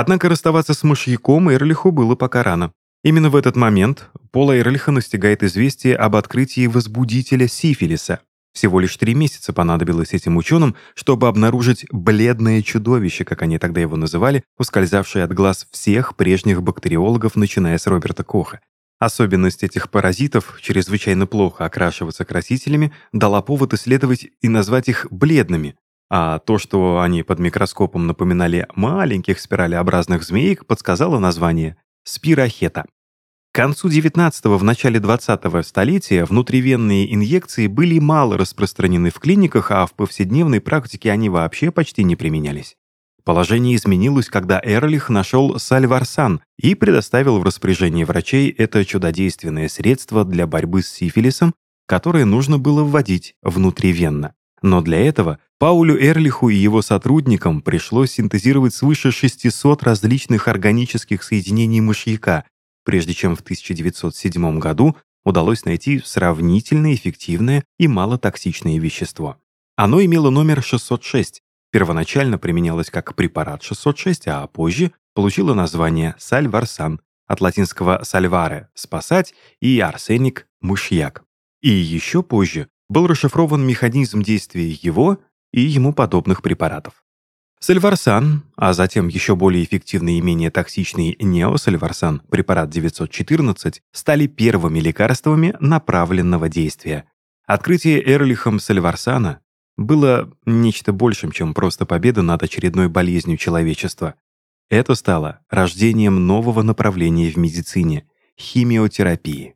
Однако 0.00 0.28
расставаться 0.28 0.74
с 0.74 0.84
мышьяком 0.84 1.50
Эрлиху 1.52 1.90
было 1.90 2.14
пока 2.14 2.44
рано. 2.44 2.70
Именно 3.02 3.30
в 3.30 3.36
этот 3.36 3.56
момент 3.56 4.10
Пола 4.30 4.56
Эрлиха 4.56 4.92
настигает 4.92 5.42
известие 5.42 5.96
об 5.96 6.14
открытии 6.14 6.68
возбудителя 6.68 7.48
сифилиса. 7.48 8.20
Всего 8.52 8.78
лишь 8.78 8.96
три 8.96 9.14
месяца 9.14 9.52
понадобилось 9.52 10.12
этим 10.12 10.36
ученым, 10.36 10.76
чтобы 10.94 11.26
обнаружить 11.26 11.84
бледное 11.90 12.62
чудовище, 12.62 13.24
как 13.24 13.42
они 13.42 13.58
тогда 13.58 13.80
его 13.80 13.96
называли, 13.96 14.44
ускользавшее 14.56 15.24
от 15.24 15.32
глаз 15.32 15.66
всех 15.72 16.14
прежних 16.14 16.62
бактериологов, 16.62 17.34
начиная 17.34 17.76
с 17.76 17.88
Роберта 17.88 18.22
Коха. 18.22 18.60
Особенность 19.00 19.64
этих 19.64 19.90
паразитов, 19.90 20.60
чрезвычайно 20.62 21.26
плохо 21.26 21.64
окрашиваться 21.64 22.24
красителями, 22.24 22.92
дала 23.12 23.42
повод 23.42 23.74
исследовать 23.74 24.28
и 24.42 24.48
назвать 24.48 24.88
их 24.88 25.08
бледными, 25.10 25.74
а 26.10 26.38
то, 26.38 26.58
что 26.58 27.00
они 27.00 27.22
под 27.22 27.38
микроскопом 27.38 28.06
напоминали 28.06 28.66
маленьких 28.74 29.40
спиралеобразных 29.40 30.22
змеек, 30.22 30.66
подсказало 30.66 31.18
название 31.18 31.76
спирохета. 32.04 32.86
К 33.52 33.54
концу 33.54 33.88
19-го, 33.88 34.56
в 34.56 34.64
начале 34.64 35.00
20-го 35.00 35.62
столетия 35.62 36.24
внутривенные 36.24 37.12
инъекции 37.12 37.66
были 37.66 37.98
мало 37.98 38.38
распространены 38.38 39.10
в 39.10 39.18
клиниках, 39.18 39.70
а 39.70 39.86
в 39.86 39.94
повседневной 39.94 40.60
практике 40.60 41.10
они 41.10 41.28
вообще 41.28 41.70
почти 41.70 42.04
не 42.04 42.14
применялись. 42.14 42.76
Положение 43.24 43.76
изменилось, 43.76 44.28
когда 44.28 44.58
Эрлих 44.62 45.10
нашел 45.10 45.58
сальварсан 45.58 46.40
и 46.58 46.74
предоставил 46.74 47.38
в 47.38 47.42
распоряжение 47.42 48.06
врачей 48.06 48.48
это 48.50 48.84
чудодейственное 48.84 49.68
средство 49.68 50.24
для 50.24 50.46
борьбы 50.46 50.82
с 50.82 50.88
сифилисом, 50.88 51.54
которое 51.86 52.24
нужно 52.24 52.58
было 52.58 52.84
вводить 52.84 53.34
внутривенно. 53.42 54.34
Но 54.62 54.80
для 54.80 54.98
этого 55.06 55.40
Паулю 55.58 56.00
Эрлиху 56.00 56.50
и 56.50 56.54
его 56.54 56.82
сотрудникам 56.82 57.62
пришлось 57.62 58.12
синтезировать 58.12 58.74
свыше 58.74 59.10
600 59.10 59.82
различных 59.82 60.46
органических 60.46 61.24
соединений 61.24 61.80
мышьяка, 61.80 62.44
прежде 62.84 63.12
чем 63.12 63.34
в 63.34 63.40
1907 63.40 64.60
году 64.60 64.96
удалось 65.24 65.64
найти 65.64 65.98
сравнительно 65.98 66.94
эффективное 66.94 67.64
и 67.76 67.88
малотоксичное 67.88 68.78
вещество. 68.78 69.36
Оно 69.74 70.00
имело 70.04 70.30
номер 70.30 70.62
606, 70.62 71.42
первоначально 71.72 72.38
применялось 72.38 72.90
как 72.90 73.16
препарат 73.16 73.64
606, 73.64 74.28
а 74.28 74.46
позже 74.46 74.92
получило 75.12 75.54
название 75.54 76.14
сальварсан, 76.18 77.00
от 77.26 77.40
латинского 77.40 78.04
«сальваре»— 78.04 78.68
«спасать» 78.74 79.34
и 79.60 79.78
«арсеник»— 79.80 80.46
«мышьяк». 80.60 81.24
И 81.60 81.68
еще 81.68 82.22
позже 82.22 82.68
был 82.88 83.06
расшифрован 83.06 83.66
механизм 83.66 84.22
действия 84.22 84.70
его 84.70 85.18
и 85.52 85.60
ему 85.60 85.92
подобных 85.92 86.42
препаратов. 86.42 87.04
Сальварсан, 87.60 88.44
а 88.56 88.72
затем 88.72 89.08
еще 89.08 89.34
более 89.34 89.64
эффективный 89.64 90.18
и 90.18 90.20
менее 90.20 90.50
токсичный 90.50 91.16
неосальварсан, 91.18 92.22
препарат 92.30 92.70
914, 92.70 93.82
стали 93.92 94.26
первыми 94.28 94.78
лекарствами 94.78 95.56
направленного 95.58 96.48
действия. 96.48 97.04
Открытие 97.46 98.00
Эрлихом 98.08 98.60
сальварсана 98.60 99.40
было 99.76 100.30
нечто 100.44 100.92
большим, 100.92 101.32
чем 101.32 101.52
просто 101.52 101.84
победа 101.84 102.22
над 102.22 102.42
очередной 102.42 102.88
болезнью 102.88 103.36
человечества. 103.36 104.14
Это 104.70 104.94
стало 104.94 105.40
рождением 105.48 106.26
нового 106.26 106.62
направления 106.62 107.30
в 107.30 107.36
медицине– 107.36 108.06
химиотерапии. 108.38 109.54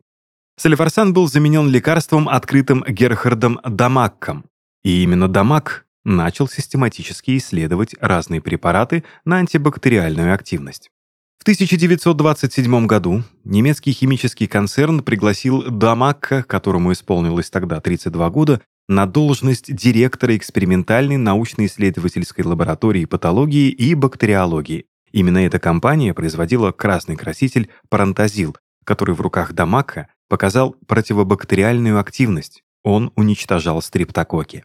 Сальварсан 0.56 1.12
был 1.12 1.28
заменен 1.28 1.68
лекарством, 1.68 2.28
открытым 2.28 2.84
Герхардом 2.86 3.60
Дамакком, 3.64 4.44
и 4.84 5.02
именно 5.02 5.28
Дамак 5.28 5.86
начал 6.04 6.48
систематически 6.48 7.36
исследовать 7.36 7.94
разные 8.00 8.40
препараты 8.40 9.04
на 9.24 9.38
антибактериальную 9.38 10.34
активность. 10.34 10.90
В 11.38 11.42
1927 11.42 12.86
году 12.86 13.24
немецкий 13.44 13.92
химический 13.92 14.46
концерн 14.46 15.02
пригласил 15.02 15.62
Дамакка, 15.62 16.44
которому 16.44 16.92
исполнилось 16.92 17.50
тогда 17.50 17.80
32 17.80 18.30
года, 18.30 18.60
на 18.88 19.06
должность 19.06 19.74
директора 19.74 20.36
экспериментальной 20.36 21.16
научно-исследовательской 21.16 22.44
лаборатории 22.44 23.04
патологии 23.04 23.70
и 23.70 23.94
бактериологии. 23.94 24.86
Именно 25.12 25.38
эта 25.38 25.58
компания 25.58 26.14
производила 26.14 26.72
красный 26.72 27.16
краситель 27.16 27.70
парантазил, 27.88 28.56
который 28.84 29.14
в 29.14 29.20
руках 29.20 29.52
Дамакка 29.52 30.08
показал 30.28 30.76
противобактериальную 30.86 31.98
активность. 31.98 32.62
Он 32.82 33.12
уничтожал 33.16 33.82
стриптококи. 33.82 34.64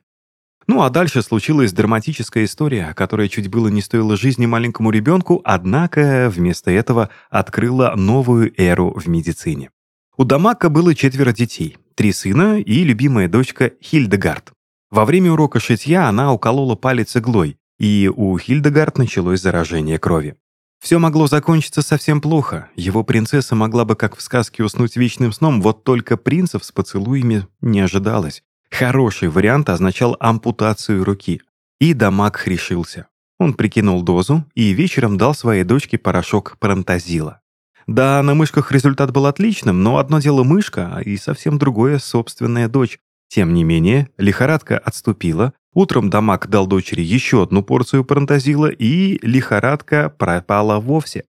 Ну 0.67 0.81
а 0.81 0.89
дальше 0.89 1.21
случилась 1.21 1.71
драматическая 1.71 2.43
история, 2.43 2.93
которая 2.93 3.29
чуть 3.29 3.49
было 3.49 3.69
не 3.69 3.81
стоила 3.81 4.17
жизни 4.17 4.45
маленькому 4.45 4.91
ребенку, 4.91 5.41
однако 5.45 6.29
вместо 6.29 6.71
этого 6.71 7.09
открыла 7.29 7.93
новую 7.95 8.53
эру 8.61 8.91
в 8.91 9.07
медицине. 9.07 9.71
У 10.17 10.25
Дамака 10.25 10.69
было 10.69 10.93
четверо 10.93 11.31
детей, 11.31 11.77
три 11.95 12.11
сына 12.11 12.59
и 12.59 12.83
любимая 12.83 13.29
дочка 13.29 13.71
Хильдегард. 13.81 14.51
Во 14.91 15.05
время 15.05 15.31
урока 15.31 15.59
шитья 15.59 16.09
она 16.09 16.33
уколола 16.33 16.75
палец 16.75 17.15
иглой, 17.15 17.57
и 17.79 18.11
у 18.13 18.37
Хильдегард 18.37 18.97
началось 18.97 19.41
заражение 19.41 19.99
крови. 19.99 20.35
Все 20.79 20.99
могло 20.99 21.27
закончиться 21.27 21.81
совсем 21.81 22.21
плохо. 22.21 22.69
Его 22.75 23.03
принцесса 23.03 23.55
могла 23.55 23.85
бы, 23.85 23.95
как 23.95 24.15
в 24.15 24.21
сказке, 24.21 24.63
уснуть 24.63 24.95
вечным 24.95 25.31
сном, 25.31 25.61
вот 25.61 25.83
только 25.83 26.17
принцев 26.17 26.63
с 26.63 26.71
поцелуями 26.71 27.47
не 27.61 27.79
ожидалось. 27.79 28.43
Хороший 28.69 29.29
вариант 29.29 29.69
означал 29.69 30.15
ампутацию 30.19 31.03
руки. 31.03 31.41
И 31.79 31.93
Дамаг 31.93 32.45
решился. 32.47 33.07
Он 33.39 33.53
прикинул 33.53 34.01
дозу 34.01 34.45
и 34.55 34.71
вечером 34.71 35.17
дал 35.17 35.33
своей 35.35 35.63
дочке 35.63 35.97
порошок 35.97 36.57
парантазила. 36.59 37.41
Да, 37.85 38.21
на 38.21 38.35
мышках 38.35 38.71
результат 38.71 39.11
был 39.11 39.27
отличным, 39.27 39.81
но 39.81 39.97
одно 39.97 40.19
дело 40.19 40.43
мышка, 40.43 41.01
и 41.05 41.15
совсем 41.17 41.57
другое 41.57 41.99
собственная 41.99 42.67
дочь. 42.67 42.99
Тем 43.29 43.53
не 43.53 43.63
менее, 43.63 44.09
лихорадка 44.17 44.77
отступила, 44.77 45.53
утром 45.73 46.09
Дамаг 46.09 46.47
дал 46.47 46.67
дочери 46.67 47.01
еще 47.01 47.43
одну 47.43 47.63
порцию 47.63 48.03
парантазила, 48.03 48.67
и 48.67 49.19
лихорадка 49.25 50.09
пропала 50.09 50.79
вовсе. 50.79 51.25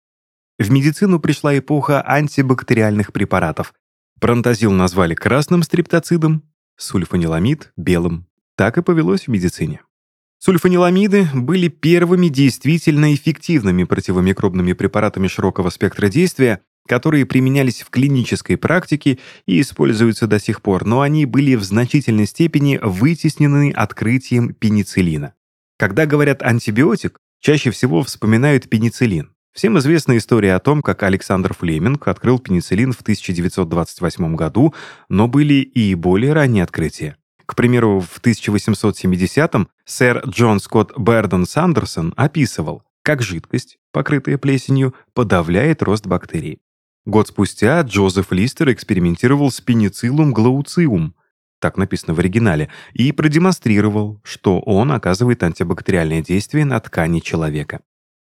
В 0.59 0.71
медицину 0.71 1.21
пришла 1.21 1.57
эпоха 1.57 2.03
антибактериальных 2.03 3.12
препаратов. 3.12 3.73
Парантазил 4.21 4.73
назвали 4.73 5.15
красным 5.15 5.62
стриптоцидом, 5.62 6.43
сульфаниламид— 6.83 7.73
белым. 7.77 8.27
Так 8.57 8.79
и 8.79 8.83
повелось 8.83 9.23
в 9.23 9.29
медицине. 9.29 9.81
Сульфаниламиды 10.39 11.29
были 11.35 11.69
первыми 11.69 12.29
действительно 12.29 13.15
эффективными 13.15 13.85
противомикробными 13.85 14.73
препаратами 14.73 15.29
широкого 15.29 15.71
спектра 15.71 16.09
действия, 16.09 16.61
которые 16.89 17.27
применялись 17.27 17.83
в 17.83 17.91
клинической 17.91 18.57
практике 18.57 19.19
и 19.47 19.61
используются 19.61 20.27
до 20.27 20.41
сих 20.41 20.61
пор, 20.61 20.85
но 20.85 21.01
они 21.01 21.27
были 21.27 21.55
в 21.55 21.62
значительной 21.62 22.27
степени 22.27 22.81
вытеснены 22.83 23.71
открытием 23.71 24.53
пенициллина. 24.53 25.35
Когда 25.79 26.07
говорят 26.07 26.43
«антибиотик», 26.43 27.19
чаще 27.41 27.71
всего 27.71 28.03
вспоминают 28.03 28.69
пенициллин. 28.69 29.32
Всем 29.52 29.78
известна 29.78 30.16
история 30.16 30.54
о 30.54 30.61
том, 30.61 30.80
как 30.80 31.02
Александр 31.02 31.52
Флеминг 31.52 32.09
открыл 32.09 32.38
пенициллин 32.38 32.92
в 32.92 33.02
1928 33.02 34.35
году, 34.35 34.75
но 35.11 35.28
были 35.28 35.54
и 35.54 35.94
более 35.94 36.32
ранние 36.32 36.64
открытия. 36.64 37.18
К 37.44 37.54
примеру, 37.54 38.00
в 38.00 38.18
1870-м 38.23 39.68
сэр 39.85 40.23
Джон 40.26 40.59
Скотт 40.59 40.99
Берден 40.99 41.44
Сандерсон 41.44 42.14
описывал, 42.16 42.82
как 43.02 43.21
жидкость, 43.21 43.78
покрытая 43.92 44.38
плесенью, 44.38 44.94
подавляет 45.12 45.82
рост 45.82 46.06
бактерий. 46.06 46.61
Год 47.04 47.28
спустя 47.28 47.78
Джозеф 47.82 48.32
Листер 48.32 48.73
экспериментировал 48.73 49.50
с 49.50 49.61
пенициллум 49.61 50.32
глауциум, 50.32 51.14
так 51.61 51.76
написано 51.76 52.14
в 52.14 52.21
оригинале, 52.21 52.71
и 52.94 53.12
продемонстрировал, 53.12 54.18
что 54.25 54.61
он 54.61 54.92
оказывает 54.92 55.42
антибактериальное 55.42 56.23
действие 56.23 56.64
на 56.64 56.80
ткани 56.80 57.21
человека. 57.21 57.80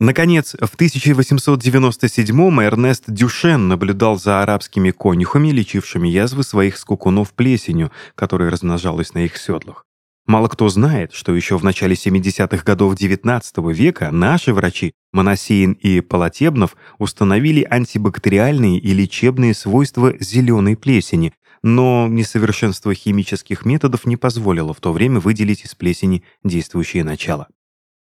Наконец, 0.02 0.56
в 0.60 0.76
1897-м 0.78 2.60
Эрнест 2.60 3.04
Дюшен 3.06 3.68
наблюдал 3.68 4.18
за 4.18 4.42
арабскими 4.42 4.90
конюхами, 4.90 5.50
лечившими 5.50 6.08
язвы 6.08 6.42
своих 6.42 6.78
скукунов 6.80 7.34
плесенью, 7.36 7.92
которая 8.16 8.50
размножалась 8.50 9.14
на 9.14 9.20
их 9.20 9.38
седлах. 9.38 9.86
Мало 10.26 10.48
кто 10.48 10.70
знает, 10.70 11.14
что 11.14 11.36
еще 11.36 11.56
в 11.56 11.64
начале 11.64 11.94
70-х 11.94 12.64
годов 12.64 12.96
XIX 12.96 13.44
века 13.72 14.10
наши 14.10 14.56
врачи 14.56 14.94
Моносеин 15.14 15.74
и 15.74 16.02
Полотебнов 16.02 16.76
установили 16.98 17.62
антибактериальные 17.70 18.80
и 18.80 18.94
лечебные 18.94 19.54
свойства 19.54 20.16
зеленой 20.20 20.76
плесени, 20.76 21.32
но 21.62 22.08
несовершенство 22.08 22.96
химических 22.96 23.66
методов 23.66 24.08
не 24.08 24.18
позволило 24.18 24.74
в 24.74 24.80
то 24.80 24.94
время 24.94 25.20
выделить 25.20 25.64
из 25.64 25.76
плесени 25.76 26.24
действующее 26.44 27.04
начало. 27.04 27.50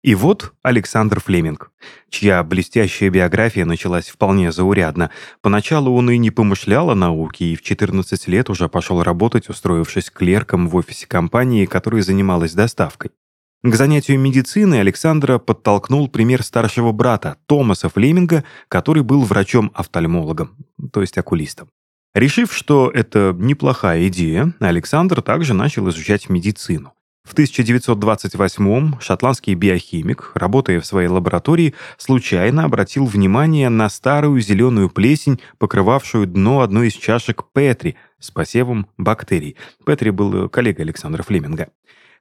И 0.06 0.14
вот 0.14 0.54
Александр 0.62 1.20
Флеминг, 1.20 1.72
чья 2.12 2.44
блестящая 2.44 3.10
биография 3.10 3.66
началась 3.66 4.08
вполне 4.08 4.52
заурядно. 4.52 5.10
Поначалу 5.42 5.96
он 5.96 6.12
и 6.12 6.20
не 6.20 6.30
помышлял 6.30 6.92
о 6.92 6.96
науке, 6.96 7.46
и 7.46 7.56
в 7.56 7.64
14 7.64 8.28
лет 8.28 8.52
уже 8.52 8.70
пошел 8.70 9.02
работать, 9.02 9.50
устроившись 9.50 10.12
клерком 10.12 10.70
в 10.70 10.76
офисе 10.76 11.08
компании, 11.08 11.66
которая 11.66 12.04
занималась 12.04 12.54
доставкой. 12.54 13.14
К 13.64 13.74
занятию 13.74 14.20
медициной 14.20 14.80
Александра 14.82 15.40
подтолкнул 15.40 16.08
пример 16.08 16.44
старшего 16.44 16.92
брата, 16.92 17.38
Томаса 17.48 17.90
Флеминга, 17.90 18.44
который 18.68 19.02
был 19.02 19.24
врачом-офтальмологом, 19.24 20.56
то 20.94 21.02
есть 21.02 21.18
окулистом. 21.18 21.70
Решив, 22.14 22.54
что 22.54 22.92
это 22.94 23.36
неплохая 23.36 24.08
идея, 24.10 24.54
Александр 24.60 25.24
также 25.24 25.56
начал 25.56 25.90
изучать 25.90 26.30
медицину. 26.30 26.94
В 27.26 27.34
1928-м 27.34 29.00
шотландский 29.02 29.56
биохимик, 29.56 30.32
работая 30.36 30.80
в 30.80 30.86
своей 30.86 31.08
лаборатории, 31.08 31.74
случайно 31.98 32.64
обратил 32.64 33.06
внимание 33.06 33.70
на 33.70 33.90
старую 33.90 34.40
зеленую 34.42 34.90
плесень, 34.90 35.42
покрывавшую 35.58 36.28
дно 36.28 36.62
одной 36.62 36.90
из 36.90 36.94
чашек 36.94 37.44
Петри 37.52 37.96
с 38.20 38.30
посевом 38.30 38.88
бактерий. 38.98 39.58
Петри 39.86 40.12
был 40.12 40.48
коллегой 40.50 40.86
Александра 40.86 41.24
Флеминга. 41.24 41.70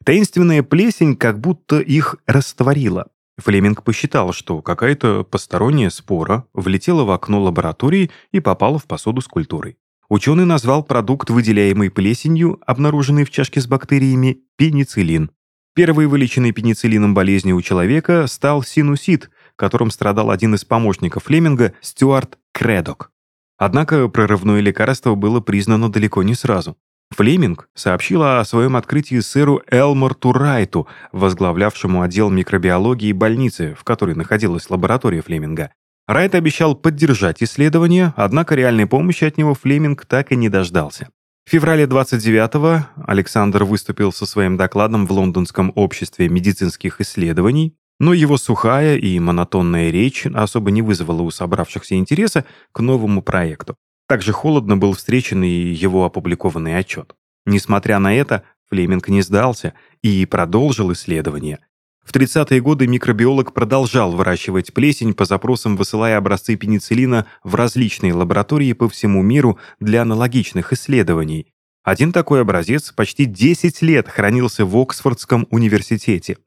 Таинственная 0.04 0.62
плесень 0.62 1.16
как 1.16 1.38
будто 1.38 1.78
их 1.80 2.16
растворила. 2.26 3.08
Флеминг 3.36 3.82
посчитал, 3.82 4.32
что 4.32 4.62
какая-то 4.62 5.24
посторонняя 5.24 5.90
спора 5.90 6.46
влетела 6.54 7.04
в 7.04 7.10
окно 7.10 7.42
лаборатории 7.42 8.10
и 8.32 8.40
попала 8.40 8.78
в 8.78 8.86
посуду 8.86 9.20
с 9.20 9.28
культурой. 9.28 9.76
Ученый 10.08 10.44
назвал 10.44 10.82
продукт, 10.82 11.30
выделяемый 11.30 11.90
плесенью, 11.90 12.60
обнаруженный 12.66 13.24
в 13.24 13.30
чашке 13.30 13.60
с 13.60 13.66
бактериями, 13.66 14.40
пенициллин. 14.56 15.30
Первой 15.74 16.06
вылеченной 16.06 16.52
пенициллином 16.52 17.14
болезнью 17.14 17.56
у 17.56 17.62
человека 17.62 18.26
стал 18.26 18.62
синусит, 18.62 19.30
которым 19.56 19.90
страдал 19.90 20.30
один 20.30 20.54
из 20.54 20.64
помощников 20.64 21.24
Флеминга, 21.24 21.72
Стюарт 21.80 22.38
Кредок. 22.52 23.10
Однако 23.56 24.08
прорывное 24.08 24.60
лекарство 24.60 25.14
было 25.14 25.40
признано 25.40 25.90
далеко 25.90 26.22
не 26.22 26.34
сразу. 26.34 26.76
Флеминг 27.10 27.68
сообщил 27.74 28.22
о 28.22 28.44
своем 28.44 28.76
открытии 28.76 29.20
сэру 29.20 29.62
Элморту 29.70 30.32
Райту, 30.32 30.88
возглавлявшему 31.12 32.02
отдел 32.02 32.30
микробиологии 32.30 33.12
больницы, 33.12 33.74
в 33.78 33.84
которой 33.84 34.14
находилась 34.14 34.68
лаборатория 34.70 35.22
Флеминга. 35.22 35.72
Райт 36.06 36.34
обещал 36.34 36.74
поддержать 36.74 37.42
исследование, 37.42 38.12
однако 38.16 38.54
реальной 38.54 38.86
помощи 38.86 39.24
от 39.24 39.38
него 39.38 39.54
Флеминг 39.54 40.04
так 40.04 40.32
и 40.32 40.36
не 40.36 40.50
дождался. 40.50 41.08
В 41.46 41.50
феврале 41.50 41.84
29-го 41.84 42.86
Александр 43.06 43.64
выступил 43.64 44.12
со 44.12 44.26
своим 44.26 44.58
докладом 44.58 45.06
в 45.06 45.12
Лондонском 45.12 45.72
обществе 45.74 46.28
медицинских 46.28 47.00
исследований, 47.00 47.74
но 47.98 48.12
его 48.12 48.36
сухая 48.36 48.96
и 48.96 49.18
монотонная 49.18 49.90
речь 49.90 50.26
особо 50.26 50.70
не 50.70 50.82
вызвала 50.82 51.22
у 51.22 51.30
собравшихся 51.30 51.94
интереса 51.94 52.44
к 52.72 52.80
новому 52.80 53.22
проекту. 53.22 53.76
Также 54.06 54.32
холодно 54.32 54.76
был 54.76 54.92
встречен 54.92 55.42
и 55.42 55.48
его 55.48 56.04
опубликованный 56.04 56.76
отчет. 56.76 57.14
Несмотря 57.46 57.98
на 57.98 58.14
это, 58.14 58.42
Флеминг 58.68 59.08
не 59.08 59.22
сдался 59.22 59.72
и 60.02 60.26
продолжил 60.26 60.92
исследование, 60.92 61.60
в 62.04 62.12
30-е 62.12 62.60
годы 62.60 62.86
микробиолог 62.86 63.54
продолжал 63.54 64.12
выращивать 64.12 64.74
плесень 64.74 65.14
по 65.14 65.24
запросам, 65.24 65.76
высылая 65.76 66.18
образцы 66.18 66.56
пенициллина 66.56 67.26
в 67.42 67.54
различные 67.54 68.12
лаборатории 68.12 68.72
по 68.74 68.88
всему 68.88 69.22
миру 69.22 69.58
для 69.80 70.02
аналогичных 70.02 70.72
исследований. 70.72 71.46
Один 71.82 72.12
такой 72.12 72.40
образец 72.40 72.92
почти 72.92 73.24
10 73.24 73.82
лет 73.82 74.08
хранился 74.08 74.64
в 74.64 74.76
Оксфордском 74.76 75.46
университете. 75.50 76.38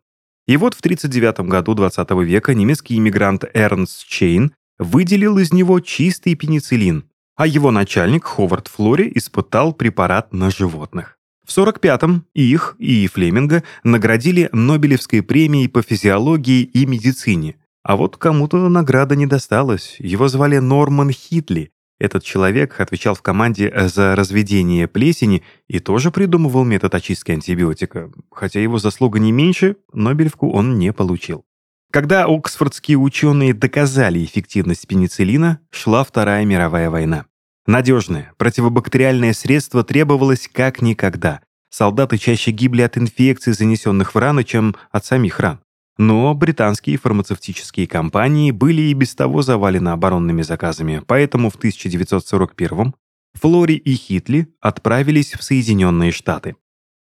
И 0.48 0.58
вот 0.58 0.74
в 0.74 0.80
1939 0.80 1.50
году 1.50 1.74
20 1.74 2.10
века 2.24 2.54
немецкий 2.54 2.98
иммигрант 2.98 3.44
Эрнст 3.54 4.08
Чейн 4.08 4.54
выделил 4.80 5.38
из 5.38 5.52
него 5.52 5.80
чистый 5.80 6.36
пенициллин, 6.36 7.10
а 7.36 7.46
его 7.46 7.72
начальник 7.72 8.26
Ховард 8.26 8.68
Флори 8.68 9.12
испытал 9.14 9.74
препарат 9.74 10.34
на 10.34 10.50
животных. 10.50 11.17
В 11.48 11.58
45-м 11.58 12.26
их 12.34 12.76
и 12.78 13.08
Флеминга 13.08 13.64
наградили 13.84 14.50
Нобелевской 14.52 15.24
премией 15.24 15.70
по 15.70 15.82
физиологии 15.82 16.64
и 16.64 16.86
медицине. 16.86 17.56
А 17.84 17.96
вот 17.96 18.18
кому-то 18.18 18.68
награда 18.68 19.16
не 19.16 19.28
досталась. 19.28 19.96
Его 20.00 20.28
звали 20.28 20.58
Норман 20.58 21.10
Хитли. 21.10 21.72
Этот 22.00 22.24
человек 22.26 22.82
отвечал 22.82 23.16
в 23.16 23.22
команде 23.22 23.74
за 23.88 24.14
разведение 24.16 24.90
плесени 24.90 25.42
и 25.70 25.80
тоже 25.80 26.12
придумывал 26.12 26.66
метод 26.66 26.94
очистки 26.94 27.32
антибиотика. 27.32 28.12
Хотя 28.30 28.60
его 28.60 28.78
заслуга 28.78 29.18
не 29.20 29.32
меньше, 29.32 29.78
Нобелевку 29.94 30.52
он 30.52 30.78
не 30.78 30.92
получил. 30.92 31.46
Когда 31.92 32.26
оксфордские 32.26 32.98
ученые 32.98 33.54
доказали 33.54 34.24
эффективность 34.24 34.86
пенициллина, 34.86 35.62
шла 35.72 36.04
Вторая 36.04 36.44
мировая 36.44 36.90
война. 36.90 37.26
Надежное 37.68 38.34
противобактериальное 38.38 39.34
средство 39.34 39.84
требовалось 39.84 40.50
как 40.52 40.82
никогда. 40.82 41.42
Солдаты 41.70 42.18
чаще 42.18 42.52
гибли 42.52 42.82
от 42.82 42.98
инфекций, 42.98 43.52
занесенных 43.52 44.16
в 44.16 44.18
раны, 44.18 44.46
чем 44.46 44.78
от 44.90 45.04
самих 45.04 45.42
ран. 45.42 45.60
Но 45.98 46.34
британские 46.34 46.98
фармацевтические 46.98 47.86
компании 47.86 48.52
были 48.52 48.84
и 48.84 48.94
без 48.94 49.16
того 49.16 49.42
завалены 49.42 49.90
оборонными 49.90 50.44
заказами, 50.44 51.04
поэтому 51.06 51.50
в 51.50 51.58
1941-м 51.58 52.96
Флори 53.34 53.76
и 53.76 53.96
Хитли 53.96 54.48
отправились 54.62 55.34
в 55.34 55.44
Соединенные 55.44 56.14
Штаты. 56.14 56.56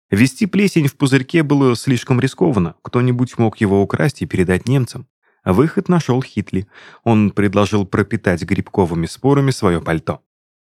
Вести 0.10 0.47
плесень 0.47 0.88
в 0.88 0.95
пузырьке 0.95 1.43
было 1.43 1.75
слишком 1.75 2.19
рискованно, 2.19 2.73
кто-нибудь 2.82 3.38
мог 3.38 3.58
его 3.58 3.84
украсть 3.84 4.23
и 4.23 4.25
передать 4.25 4.67
немцам. 4.67 5.08
Выход 5.43 5.89
нашел 5.89 6.23
Хитли. 6.23 6.67
Он 7.04 7.30
предложил 7.30 7.86
пропитать 7.86 8.41
грибковыми 8.41 9.06
спорами 9.06 9.51
свое 9.51 9.80
пальто. 9.80 10.21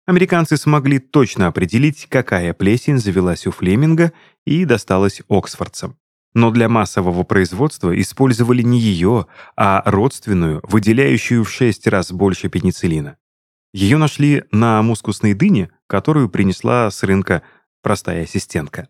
Американцы 0.07 0.57
смогли 0.57 0.99
точно 0.99 1.47
определить, 1.47 2.07
какая 2.09 2.53
плесень 2.53 2.97
завелась 2.97 3.45
у 3.45 3.51
Флеминга 3.51 4.11
и 4.45 4.65
досталась 4.65 5.21
Оксфордцам. 5.29 5.97
Но 6.33 6.49
для 6.49 6.69
массового 6.69 7.23
производства 7.23 7.99
использовали 7.99 8.61
не 8.61 8.79
ее, 8.79 9.27
а 9.55 9.83
родственную, 9.85 10.61
выделяющую 10.63 11.43
в 11.43 11.49
6 11.49 11.87
раз 11.87 12.11
больше 12.11 12.49
пенициллина. 12.49 13.17
Ее 13.73 13.97
нашли 13.97 14.43
на 14.51 14.81
мускусной 14.81 15.33
дыне, 15.33 15.71
которую 15.87 16.29
принесла 16.29 16.89
с 16.89 17.03
рынка 17.03 17.43
простая 17.81 18.23
ассистентка. 18.23 18.89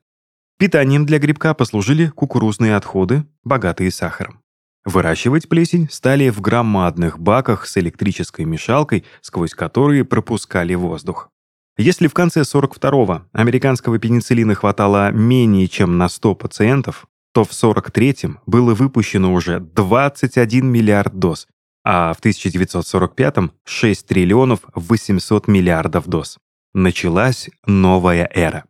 Питанием 0.57 1.05
для 1.05 1.17
грибка 1.17 1.53
послужили 1.53 2.07
кукурузные 2.07 2.75
отходы, 2.75 3.25
богатые 3.43 3.91
сахаром. 3.91 4.41
Выращивать 4.83 5.47
плесень 5.47 5.87
стали 5.91 6.29
в 6.29 6.41
громадных 6.41 7.19
баках 7.19 7.67
с 7.67 7.77
электрической 7.77 8.45
мешалкой, 8.45 9.05
сквозь 9.21 9.53
которые 9.53 10.05
пропускали 10.05 10.73
воздух. 10.73 11.29
Если 11.77 12.07
в 12.07 12.13
конце 12.13 12.41
42-го 12.41 13.23
американского 13.31 13.99
пенициллина 13.99 14.55
хватало 14.55 15.11
менее 15.11 15.67
чем 15.67 15.97
на 15.97 16.09
100 16.09 16.35
пациентов, 16.35 17.07
то 17.33 17.43
в 17.43 17.51
43-м 17.51 18.39
было 18.45 18.73
выпущено 18.73 19.33
уже 19.33 19.59
21 19.59 20.65
миллиард 20.67 21.17
доз, 21.17 21.47
а 21.83 22.13
в 22.13 22.19
1945-м 22.19 23.51
6 23.63 24.07
триллионов 24.07 24.59
800 24.75 25.47
миллиардов 25.47 26.07
доз. 26.07 26.37
Началась 26.73 27.49
новая 27.65 28.29
эра. 28.33 28.65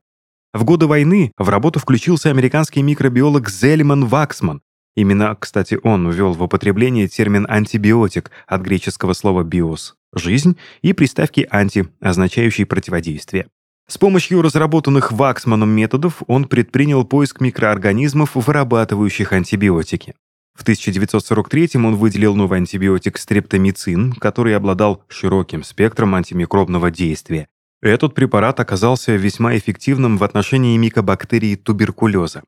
В 0.53 0.63
годы 0.63 0.87
войны 0.87 1.31
в 1.37 1.49
работу 1.49 1.79
включился 1.79 2.29
американский 2.29 2.81
микробиолог 2.81 3.49
Зельман 3.49 4.05
Ваксман. 4.05 4.61
Именно, 4.95 5.35
кстати, 5.39 5.79
он 5.83 6.09
ввел 6.09 6.33
в 6.33 6.43
употребление 6.43 7.07
термин 7.07 7.45
«антибиотик» 7.49 8.31
от 8.45 8.61
греческого 8.61 9.13
слова 9.13 9.43
«биос»— 9.43 9.95
«жизнь» 10.13 10.57
и 10.81 10.93
приставки 10.93 11.47
«анти», 11.49 11.87
означающей 12.01 12.65
«противодействие». 12.65 13.47
С 13.87 13.97
помощью 13.97 14.41
разработанных 14.41 15.11
Ваксманом 15.11 15.69
методов 15.69 16.21
он 16.27 16.45
предпринял 16.45 17.03
поиск 17.05 17.41
микроорганизмов, 17.41 18.35
вырабатывающих 18.35 19.33
антибиотики. 19.33 20.15
В 20.57 20.63
1943 20.63 21.71
он 21.75 21.95
выделил 21.95 22.35
новый 22.35 22.59
антибиотик 22.59 23.17
стрептомицин, 23.17 24.13
который 24.13 24.55
обладал 24.55 25.03
широким 25.07 25.63
спектром 25.63 26.15
антимикробного 26.15 26.91
действия 26.91 27.47
этот 27.81 28.13
препарат 28.13 28.59
оказался 28.59 29.15
весьма 29.15 29.57
эффективным 29.57 30.17
в 30.17 30.23
отношении 30.23 30.77
микобактерий 30.77 31.55
туберкулеза. 31.55 32.43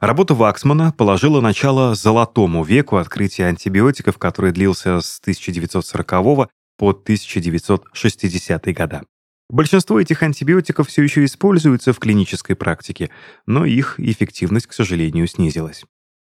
Работа 0.00 0.34
Ваксмана 0.34 0.92
положила 0.92 1.42
начало 1.42 1.94
золотому 1.94 2.64
веку 2.64 2.96
открытия 2.96 3.44
антибиотиков, 3.44 4.16
который 4.16 4.50
длился 4.50 5.02
с 5.02 5.20
1940 5.20 6.50
по 6.78 6.90
1960 6.90 8.64
года. 8.74 9.02
Большинство 9.50 10.00
этих 10.00 10.22
антибиотиков 10.22 10.88
все 10.88 11.02
еще 11.02 11.22
используются 11.26 11.92
в 11.92 11.98
клинической 11.98 12.56
практике, 12.56 13.10
но 13.44 13.66
их 13.66 14.00
эффективность, 14.00 14.68
к 14.68 14.72
сожалению, 14.72 15.26
снизилась. 15.26 15.84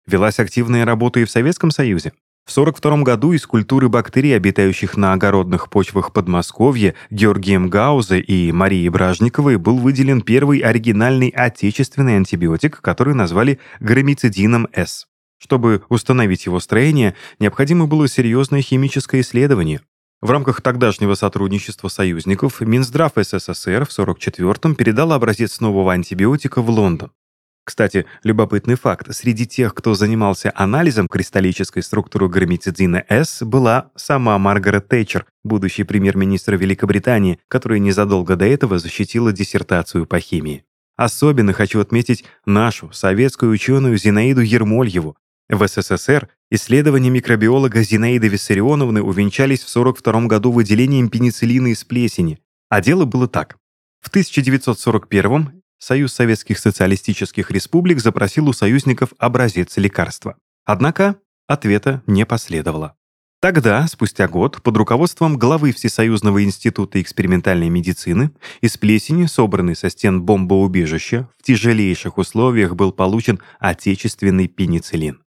Велась 0.06 0.38
активная 0.38 0.84
работа 0.84 1.20
и 1.20 1.24
в 1.24 1.30
Советском 1.30 1.70
Союзе. 1.70 2.12
В 2.44 2.52
1942 2.52 3.04
году 3.04 3.32
из 3.32 3.46
культуры 3.46 3.88
бактерий, 3.88 4.36
обитающих 4.36 4.98
на 4.98 5.14
огородных 5.14 5.70
почвах 5.70 6.12
Подмосковья, 6.12 6.94
Георгием 7.10 7.70
Гаузе 7.70 8.20
и 8.20 8.52
Марией 8.52 8.90
Бражниковой 8.90 9.56
был 9.56 9.78
выделен 9.78 10.20
первый 10.20 10.58
оригинальный 10.58 11.30
отечественный 11.30 12.16
антибиотик, 12.16 12.82
который 12.82 13.14
назвали 13.14 13.60
громицидином 13.80 14.68
С. 14.74 15.06
Чтобы 15.38 15.84
установить 15.88 16.44
его 16.44 16.60
строение, 16.60 17.14
необходимо 17.38 17.86
было 17.86 18.08
серьезное 18.08 18.60
химическое 18.60 19.22
исследование. 19.22 19.80
В 20.20 20.30
рамках 20.30 20.60
тогдашнего 20.60 21.14
сотрудничества 21.14 21.88
союзников 21.88 22.60
Минздрав 22.60 23.12
СССР 23.16 23.86
в 23.86 23.98
1944-м 23.98 24.74
передал 24.74 25.12
образец 25.12 25.60
нового 25.60 25.94
антибиотика 25.94 26.60
в 26.60 26.68
Лондон. 26.68 27.10
Кстати, 27.64 28.04
любопытный 28.22 28.74
факт. 28.74 29.14
Среди 29.14 29.46
тех, 29.46 29.74
кто 29.74 29.94
занимался 29.94 30.52
анализом 30.54 31.08
кристаллической 31.08 31.82
структуры 31.82 32.28
громицидина 32.28 33.04
С, 33.08 33.42
была 33.42 33.90
сама 33.96 34.38
Маргарет 34.38 34.88
Тэтчер, 34.88 35.24
будущий 35.44 35.84
премьер-министр 35.84 36.56
Великобритании, 36.56 37.38
которая 37.48 37.78
незадолго 37.78 38.36
до 38.36 38.44
этого 38.44 38.78
защитила 38.78 39.32
диссертацию 39.32 40.06
по 40.06 40.20
химии. 40.20 40.64
Особенно 40.96 41.54
хочу 41.54 41.80
отметить 41.80 42.24
нашу, 42.44 42.92
советскую 42.92 43.50
ученую 43.50 43.96
Зинаиду 43.96 44.42
Ермольеву. 44.42 45.16
В 45.48 45.66
СССР 45.66 46.28
исследования 46.50 47.10
микробиолога 47.10 47.82
Зинаиды 47.82 48.28
Виссарионовны 48.28 49.02
увенчались 49.02 49.62
в 49.62 49.76
1942 49.76 50.28
году 50.28 50.52
выделением 50.52 51.08
пенициллина 51.08 51.68
из 51.68 51.82
плесени. 51.84 52.38
А 52.68 52.80
дело 52.80 53.06
было 53.06 53.26
так. 53.26 53.56
В 54.00 54.08
1941 54.08 55.62
Союз 55.78 56.12
Советских 56.12 56.58
Социалистических 56.58 57.50
Республик 57.50 58.00
запросил 58.00 58.48
у 58.48 58.52
союзников 58.52 59.10
образец 59.18 59.76
лекарства. 59.76 60.36
Однако 60.64 61.16
ответа 61.46 62.02
не 62.06 62.24
последовало. 62.24 62.96
Тогда, 63.44 63.86
спустя 63.88 64.26
год, 64.26 64.62
под 64.62 64.74
руководством 64.78 65.36
главы 65.36 65.72
Всесоюзного 65.72 66.42
института 66.44 67.02
экспериментальной 67.02 67.68
медицины 67.68 68.30
из 68.62 68.78
плесени, 68.78 69.26
собранной 69.26 69.76
со 69.76 69.90
стен 69.90 70.22
бомбоубежища, 70.22 71.28
в 71.38 71.42
тяжелейших 71.42 72.16
условиях 72.16 72.74
был 72.74 72.90
получен 72.90 73.40
отечественный 73.58 74.48
пенициллин. 74.48 75.22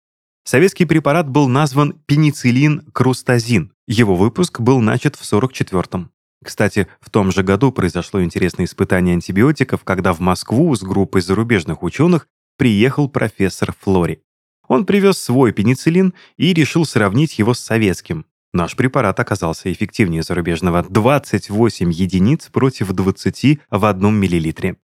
Советский 0.45 0.85
препарат 0.85 1.29
был 1.29 1.47
назван 1.47 2.01
пенициллин-крустазин. 2.07 3.71
Его 3.85 4.15
выпуск 4.15 4.61
был 4.61 4.79
начат 4.79 5.15
в 5.15 5.21
1944 5.21 6.09
кстати, 6.43 6.87
в 6.99 7.09
том 7.09 7.31
же 7.31 7.43
году 7.43 7.71
произошло 7.71 8.23
интересное 8.23 8.65
испытание 8.65 9.13
антибиотиков, 9.13 9.83
когда 9.83 10.13
в 10.13 10.19
Москву 10.19 10.75
с 10.75 10.83
группой 10.83 11.21
зарубежных 11.21 11.83
ученых 11.83 12.27
приехал 12.57 13.09
профессор 13.09 13.73
Флори. 13.81 14.21
Он 14.67 14.85
привез 14.85 15.17
свой 15.17 15.53
пенициллин 15.53 16.13
и 16.37 16.53
решил 16.53 16.85
сравнить 16.85 17.39
его 17.39 17.53
с 17.53 17.59
советским. 17.59 18.25
Наш 18.53 18.75
препарат 18.75 19.19
оказался 19.19 19.71
эффективнее 19.71 20.23
зарубежного 20.23 20.83
28 20.83 21.91
единиц 21.91 22.47
против 22.47 22.91
20 22.91 23.59
в 23.69 23.85
одном 23.85 24.15
миллилитре. 24.15 24.77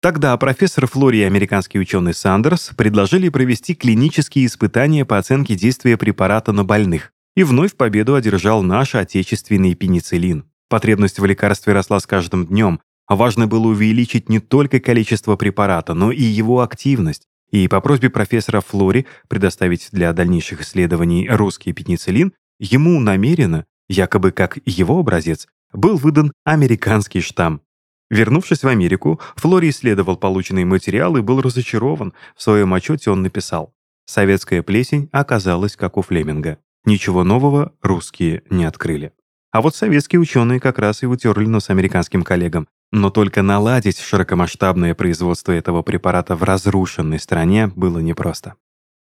Тогда 0.00 0.36
профессор 0.36 0.86
Флори 0.86 1.18
и 1.18 1.24
американский 1.24 1.80
ученый 1.80 2.14
Сандерс 2.14 2.70
предложили 2.76 3.28
провести 3.28 3.74
клинические 3.74 4.46
испытания 4.46 5.04
по 5.04 5.18
оценке 5.18 5.56
действия 5.56 5.96
препарата 5.96 6.52
на 6.52 6.64
больных. 6.64 7.12
И 7.34 7.42
вновь 7.42 7.74
победу 7.74 8.14
одержал 8.14 8.62
наш 8.62 8.94
отечественный 8.94 9.74
пенициллин. 9.74 10.44
Потребность 10.68 11.18
в 11.18 11.24
лекарстве 11.24 11.72
росла 11.72 11.98
с 11.98 12.06
каждым 12.06 12.46
днем, 12.46 12.80
а 13.06 13.16
важно 13.16 13.46
было 13.46 13.68
увеличить 13.68 14.28
не 14.28 14.38
только 14.38 14.80
количество 14.80 15.36
препарата, 15.36 15.94
но 15.94 16.12
и 16.12 16.22
его 16.22 16.60
активность. 16.60 17.26
И 17.50 17.66
по 17.68 17.80
просьбе 17.80 18.10
профессора 18.10 18.60
Флори 18.60 19.06
предоставить 19.28 19.88
для 19.92 20.12
дальнейших 20.12 20.60
исследований 20.60 21.26
русский 21.30 21.72
пенициллин, 21.72 22.34
ему 22.58 23.00
намеренно, 23.00 23.64
якобы 23.88 24.32
как 24.32 24.58
его 24.66 24.98
образец, 24.98 25.48
был 25.72 25.96
выдан 25.96 26.32
американский 26.44 27.22
штамм. 27.22 27.62
Вернувшись 28.10 28.62
в 28.62 28.68
Америку, 28.68 29.20
Флори 29.36 29.70
исследовал 29.70 30.16
полученный 30.16 30.64
материал 30.64 31.16
и 31.16 31.22
был 31.22 31.40
разочарован. 31.40 32.12
В 32.36 32.42
своем 32.42 32.74
отчете 32.74 33.10
он 33.10 33.22
написал 33.22 33.72
«Советская 34.04 34.62
плесень 34.62 35.08
оказалась 35.12 35.76
как 35.76 35.96
у 35.96 36.02
Флеминга. 36.02 36.58
Ничего 36.84 37.24
нового 37.24 37.72
русские 37.82 38.42
не 38.50 38.64
открыли». 38.64 39.12
А 39.50 39.62
вот 39.62 39.74
советские 39.74 40.20
ученые 40.20 40.60
как 40.60 40.78
раз 40.78 41.02
и 41.02 41.06
утерли 41.06 41.46
нос 41.46 41.70
американским 41.70 42.22
коллегам. 42.22 42.68
Но 42.92 43.10
только 43.10 43.42
наладить 43.42 43.98
широкомасштабное 43.98 44.94
производство 44.94 45.52
этого 45.52 45.82
препарата 45.82 46.36
в 46.36 46.42
разрушенной 46.42 47.18
стране 47.18 47.70
было 47.74 47.98
непросто. 47.98 48.54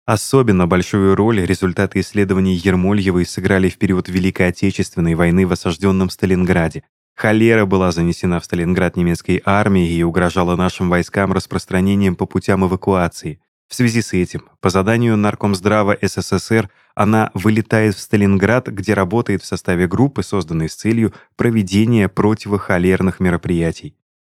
Особенно 0.06 0.68
большую 0.68 1.16
роль 1.16 1.42
результаты 1.42 2.02
исследований 2.02 2.56
Ермольевой 2.56 3.26
сыграли 3.26 3.70
в 3.70 3.78
период 3.78 4.10
Великой 4.10 4.50
Отечественной 4.50 5.16
войны 5.16 5.48
в 5.48 5.54
осажденном 5.54 6.10
Сталинграде. 6.10 6.84
Холера 7.16 7.66
была 7.66 7.92
занесена 7.92 8.40
в 8.42 8.46
Сталинград 8.46 8.98
немецкой 8.98 9.42
армией 9.46 9.98
и 9.98 10.04
угрожала 10.04 10.58
нашим 10.58 10.90
войскам 10.90 11.32
распространением 11.32 12.16
по 12.18 12.26
путям 12.26 12.66
эвакуации. 12.66 13.40
В 13.74 13.76
связи 13.76 14.04
с 14.04 14.14
этим, 14.14 14.44
по 14.62 14.70
заданию 14.70 15.18
Наркомздрава 15.18 15.98
СССР, 16.00 16.70
она 16.94 17.32
вылетает 17.34 17.96
в 17.96 18.00
Сталинград, 18.00 18.68
где 18.68 18.94
работает 18.94 19.42
в 19.42 19.48
составе 19.48 19.88
группы, 19.88 20.22
созданной 20.22 20.70
с 20.70 20.76
целью 20.76 21.12
проведения 21.36 22.08
противохолерных 22.08 23.20
мероприятий. 23.20 23.96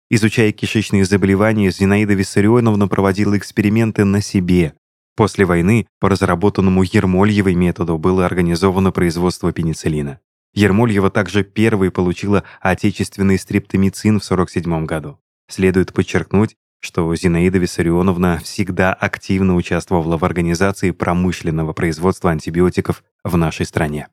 Изучая 0.08 0.52
кишечные 0.52 1.04
заболевания, 1.04 1.70
Зинаида 1.70 2.14
Виссарионовна 2.14 2.88
проводила 2.88 3.36
эксперименты 3.36 4.06
на 4.06 4.22
себе. 4.22 4.72
После 5.16 5.44
войны 5.44 5.86
по 6.00 6.08
разработанному 6.08 6.82
Ермольевой 6.82 7.56
методу 7.56 7.98
было 7.98 8.24
организовано 8.24 8.90
производство 8.90 9.52
пенициллина. 9.52 10.18
Ермольева 10.54 11.10
также 11.10 11.44
первой 11.44 11.90
получила 11.90 12.42
отечественный 12.62 13.38
стриптомицин 13.38 14.18
в 14.18 14.24
1947 14.24 14.86
году. 14.86 15.18
Следует 15.46 15.92
подчеркнуть, 15.92 16.56
что 16.86 17.14
Зинаида 17.14 17.58
Виссарионовна 17.58 18.40
всегда 18.42 18.94
активно 18.94 19.56
участвовала 19.56 20.16
в 20.16 20.24
организации 20.24 20.92
промышленного 20.92 21.72
производства 21.72 22.30
антибиотиков 22.30 23.02
в 23.24 23.36
нашей 23.36 23.66
стране. 23.66 24.08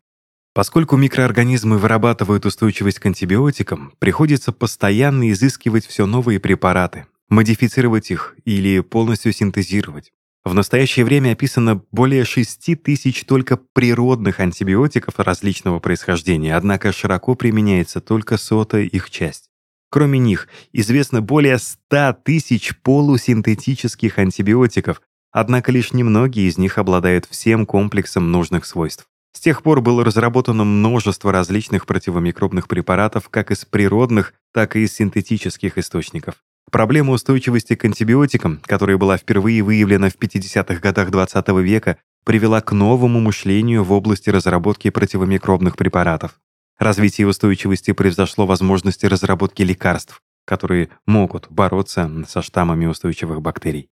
Поскольку 0.54 0.98
микроорганизмы 0.98 1.78
вырабатывают 1.78 2.46
устойчивость 2.46 3.00
к 3.00 3.06
антибиотикам, 3.06 3.94
приходится 4.00 4.52
постоянно 4.52 5.32
изыскивать 5.32 5.86
все 5.86 6.06
новые 6.06 6.40
препараты, 6.40 7.06
модифицировать 7.30 8.12
их 8.12 8.36
или 8.44 8.82
полностью 8.82 9.34
синтезировать. 9.34 10.12
В 10.44 10.54
настоящее 10.54 11.06
время 11.06 11.32
описано 11.32 11.82
более 11.92 12.26
6 12.26 12.84
тысяч 12.84 13.24
только 13.24 13.58
природных 13.58 14.40
антибиотиков 14.40 15.18
различного 15.18 15.80
происхождения, 15.80 16.56
однако 16.56 16.92
широко 16.92 17.36
применяется 17.36 18.02
только 18.02 18.38
сотая 18.38 18.84
их 18.84 19.10
часть. 19.10 19.53
Кроме 19.94 20.18
них, 20.18 20.48
известно 20.72 21.22
более 21.22 21.60
100 21.60 22.16
тысяч 22.24 22.76
полусинтетических 22.82 24.18
антибиотиков, 24.18 25.04
однако 25.32 25.72
лишь 25.72 25.94
немногие 25.94 26.48
из 26.48 26.58
них 26.58 26.80
обладают 26.80 27.28
всем 27.30 27.68
комплексом 27.68 28.32
нужных 28.32 28.66
свойств. 28.66 29.06
С 29.34 29.40
тех 29.40 29.62
пор 29.62 29.82
было 29.82 30.04
разработано 30.04 30.64
множество 30.64 31.32
различных 31.32 31.86
противомикробных 31.86 32.68
препаратов 32.68 33.30
как 33.30 33.52
из 33.52 33.66
природных, 33.66 34.34
так 34.52 34.76
и 34.76 34.80
из 34.80 34.96
синтетических 34.96 35.78
источников. 35.78 36.38
Проблема 36.72 37.12
устойчивости 37.12 37.76
к 37.76 37.86
антибиотикам, 37.86 38.62
которая 38.66 38.98
была 38.98 39.18
впервые 39.18 39.62
выявлена 39.62 40.10
в 40.10 40.16
50-х 40.16 40.80
годах 40.82 41.12
XX 41.12 41.44
-го 41.46 41.62
века, 41.62 41.98
привела 42.26 42.62
к 42.62 42.72
новому 42.72 43.20
мышлению 43.20 43.84
в 43.84 43.92
области 43.92 44.32
разработки 44.32 44.90
противомикробных 44.90 45.78
препаратов. 45.78 46.40
Развитие 46.84 47.28
устойчивости 47.28 47.94
превзошло 47.94 48.46
возможности 48.46 49.06
разработки 49.06 49.62
лекарств, 49.62 50.22
которые 50.44 50.90
могут 51.06 51.50
бороться 51.50 52.12
со 52.28 52.42
штаммами 52.42 52.88
устойчивых 52.88 53.42
бактерий. 53.42 53.88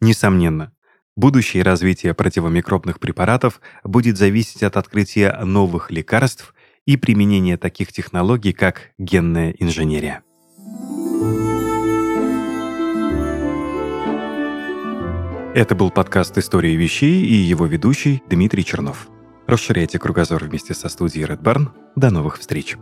Несомненно, 0.00 0.72
будущее 1.16 1.64
развитие 1.64 2.14
противомикробных 2.14 3.00
препаратов 3.00 3.60
будет 3.82 4.16
зависеть 4.16 4.62
от 4.62 4.76
открытия 4.76 5.36
новых 5.42 5.90
лекарств 5.90 6.54
и 6.86 6.96
применения 6.96 7.56
таких 7.56 7.92
технологий, 7.92 8.52
как 8.52 8.92
генная 8.98 9.50
инженерия. 9.58 10.22
Это 15.56 15.74
был 15.74 15.90
подкаст 15.90 16.38
«Истории 16.38 16.76
вещей» 16.76 17.20
и 17.20 17.34
его 17.34 17.66
ведущий 17.66 18.22
Дмитрий 18.30 18.64
Чернов. 18.64 19.08
Расширяйте 19.48 19.98
кругозор 19.98 20.44
вместе 20.44 20.74
со 20.74 20.90
студией 20.90 21.26
Red 21.26 21.40
Barn. 21.40 21.68
До 21.96 22.10
новых 22.10 22.38
встреч! 22.38 22.76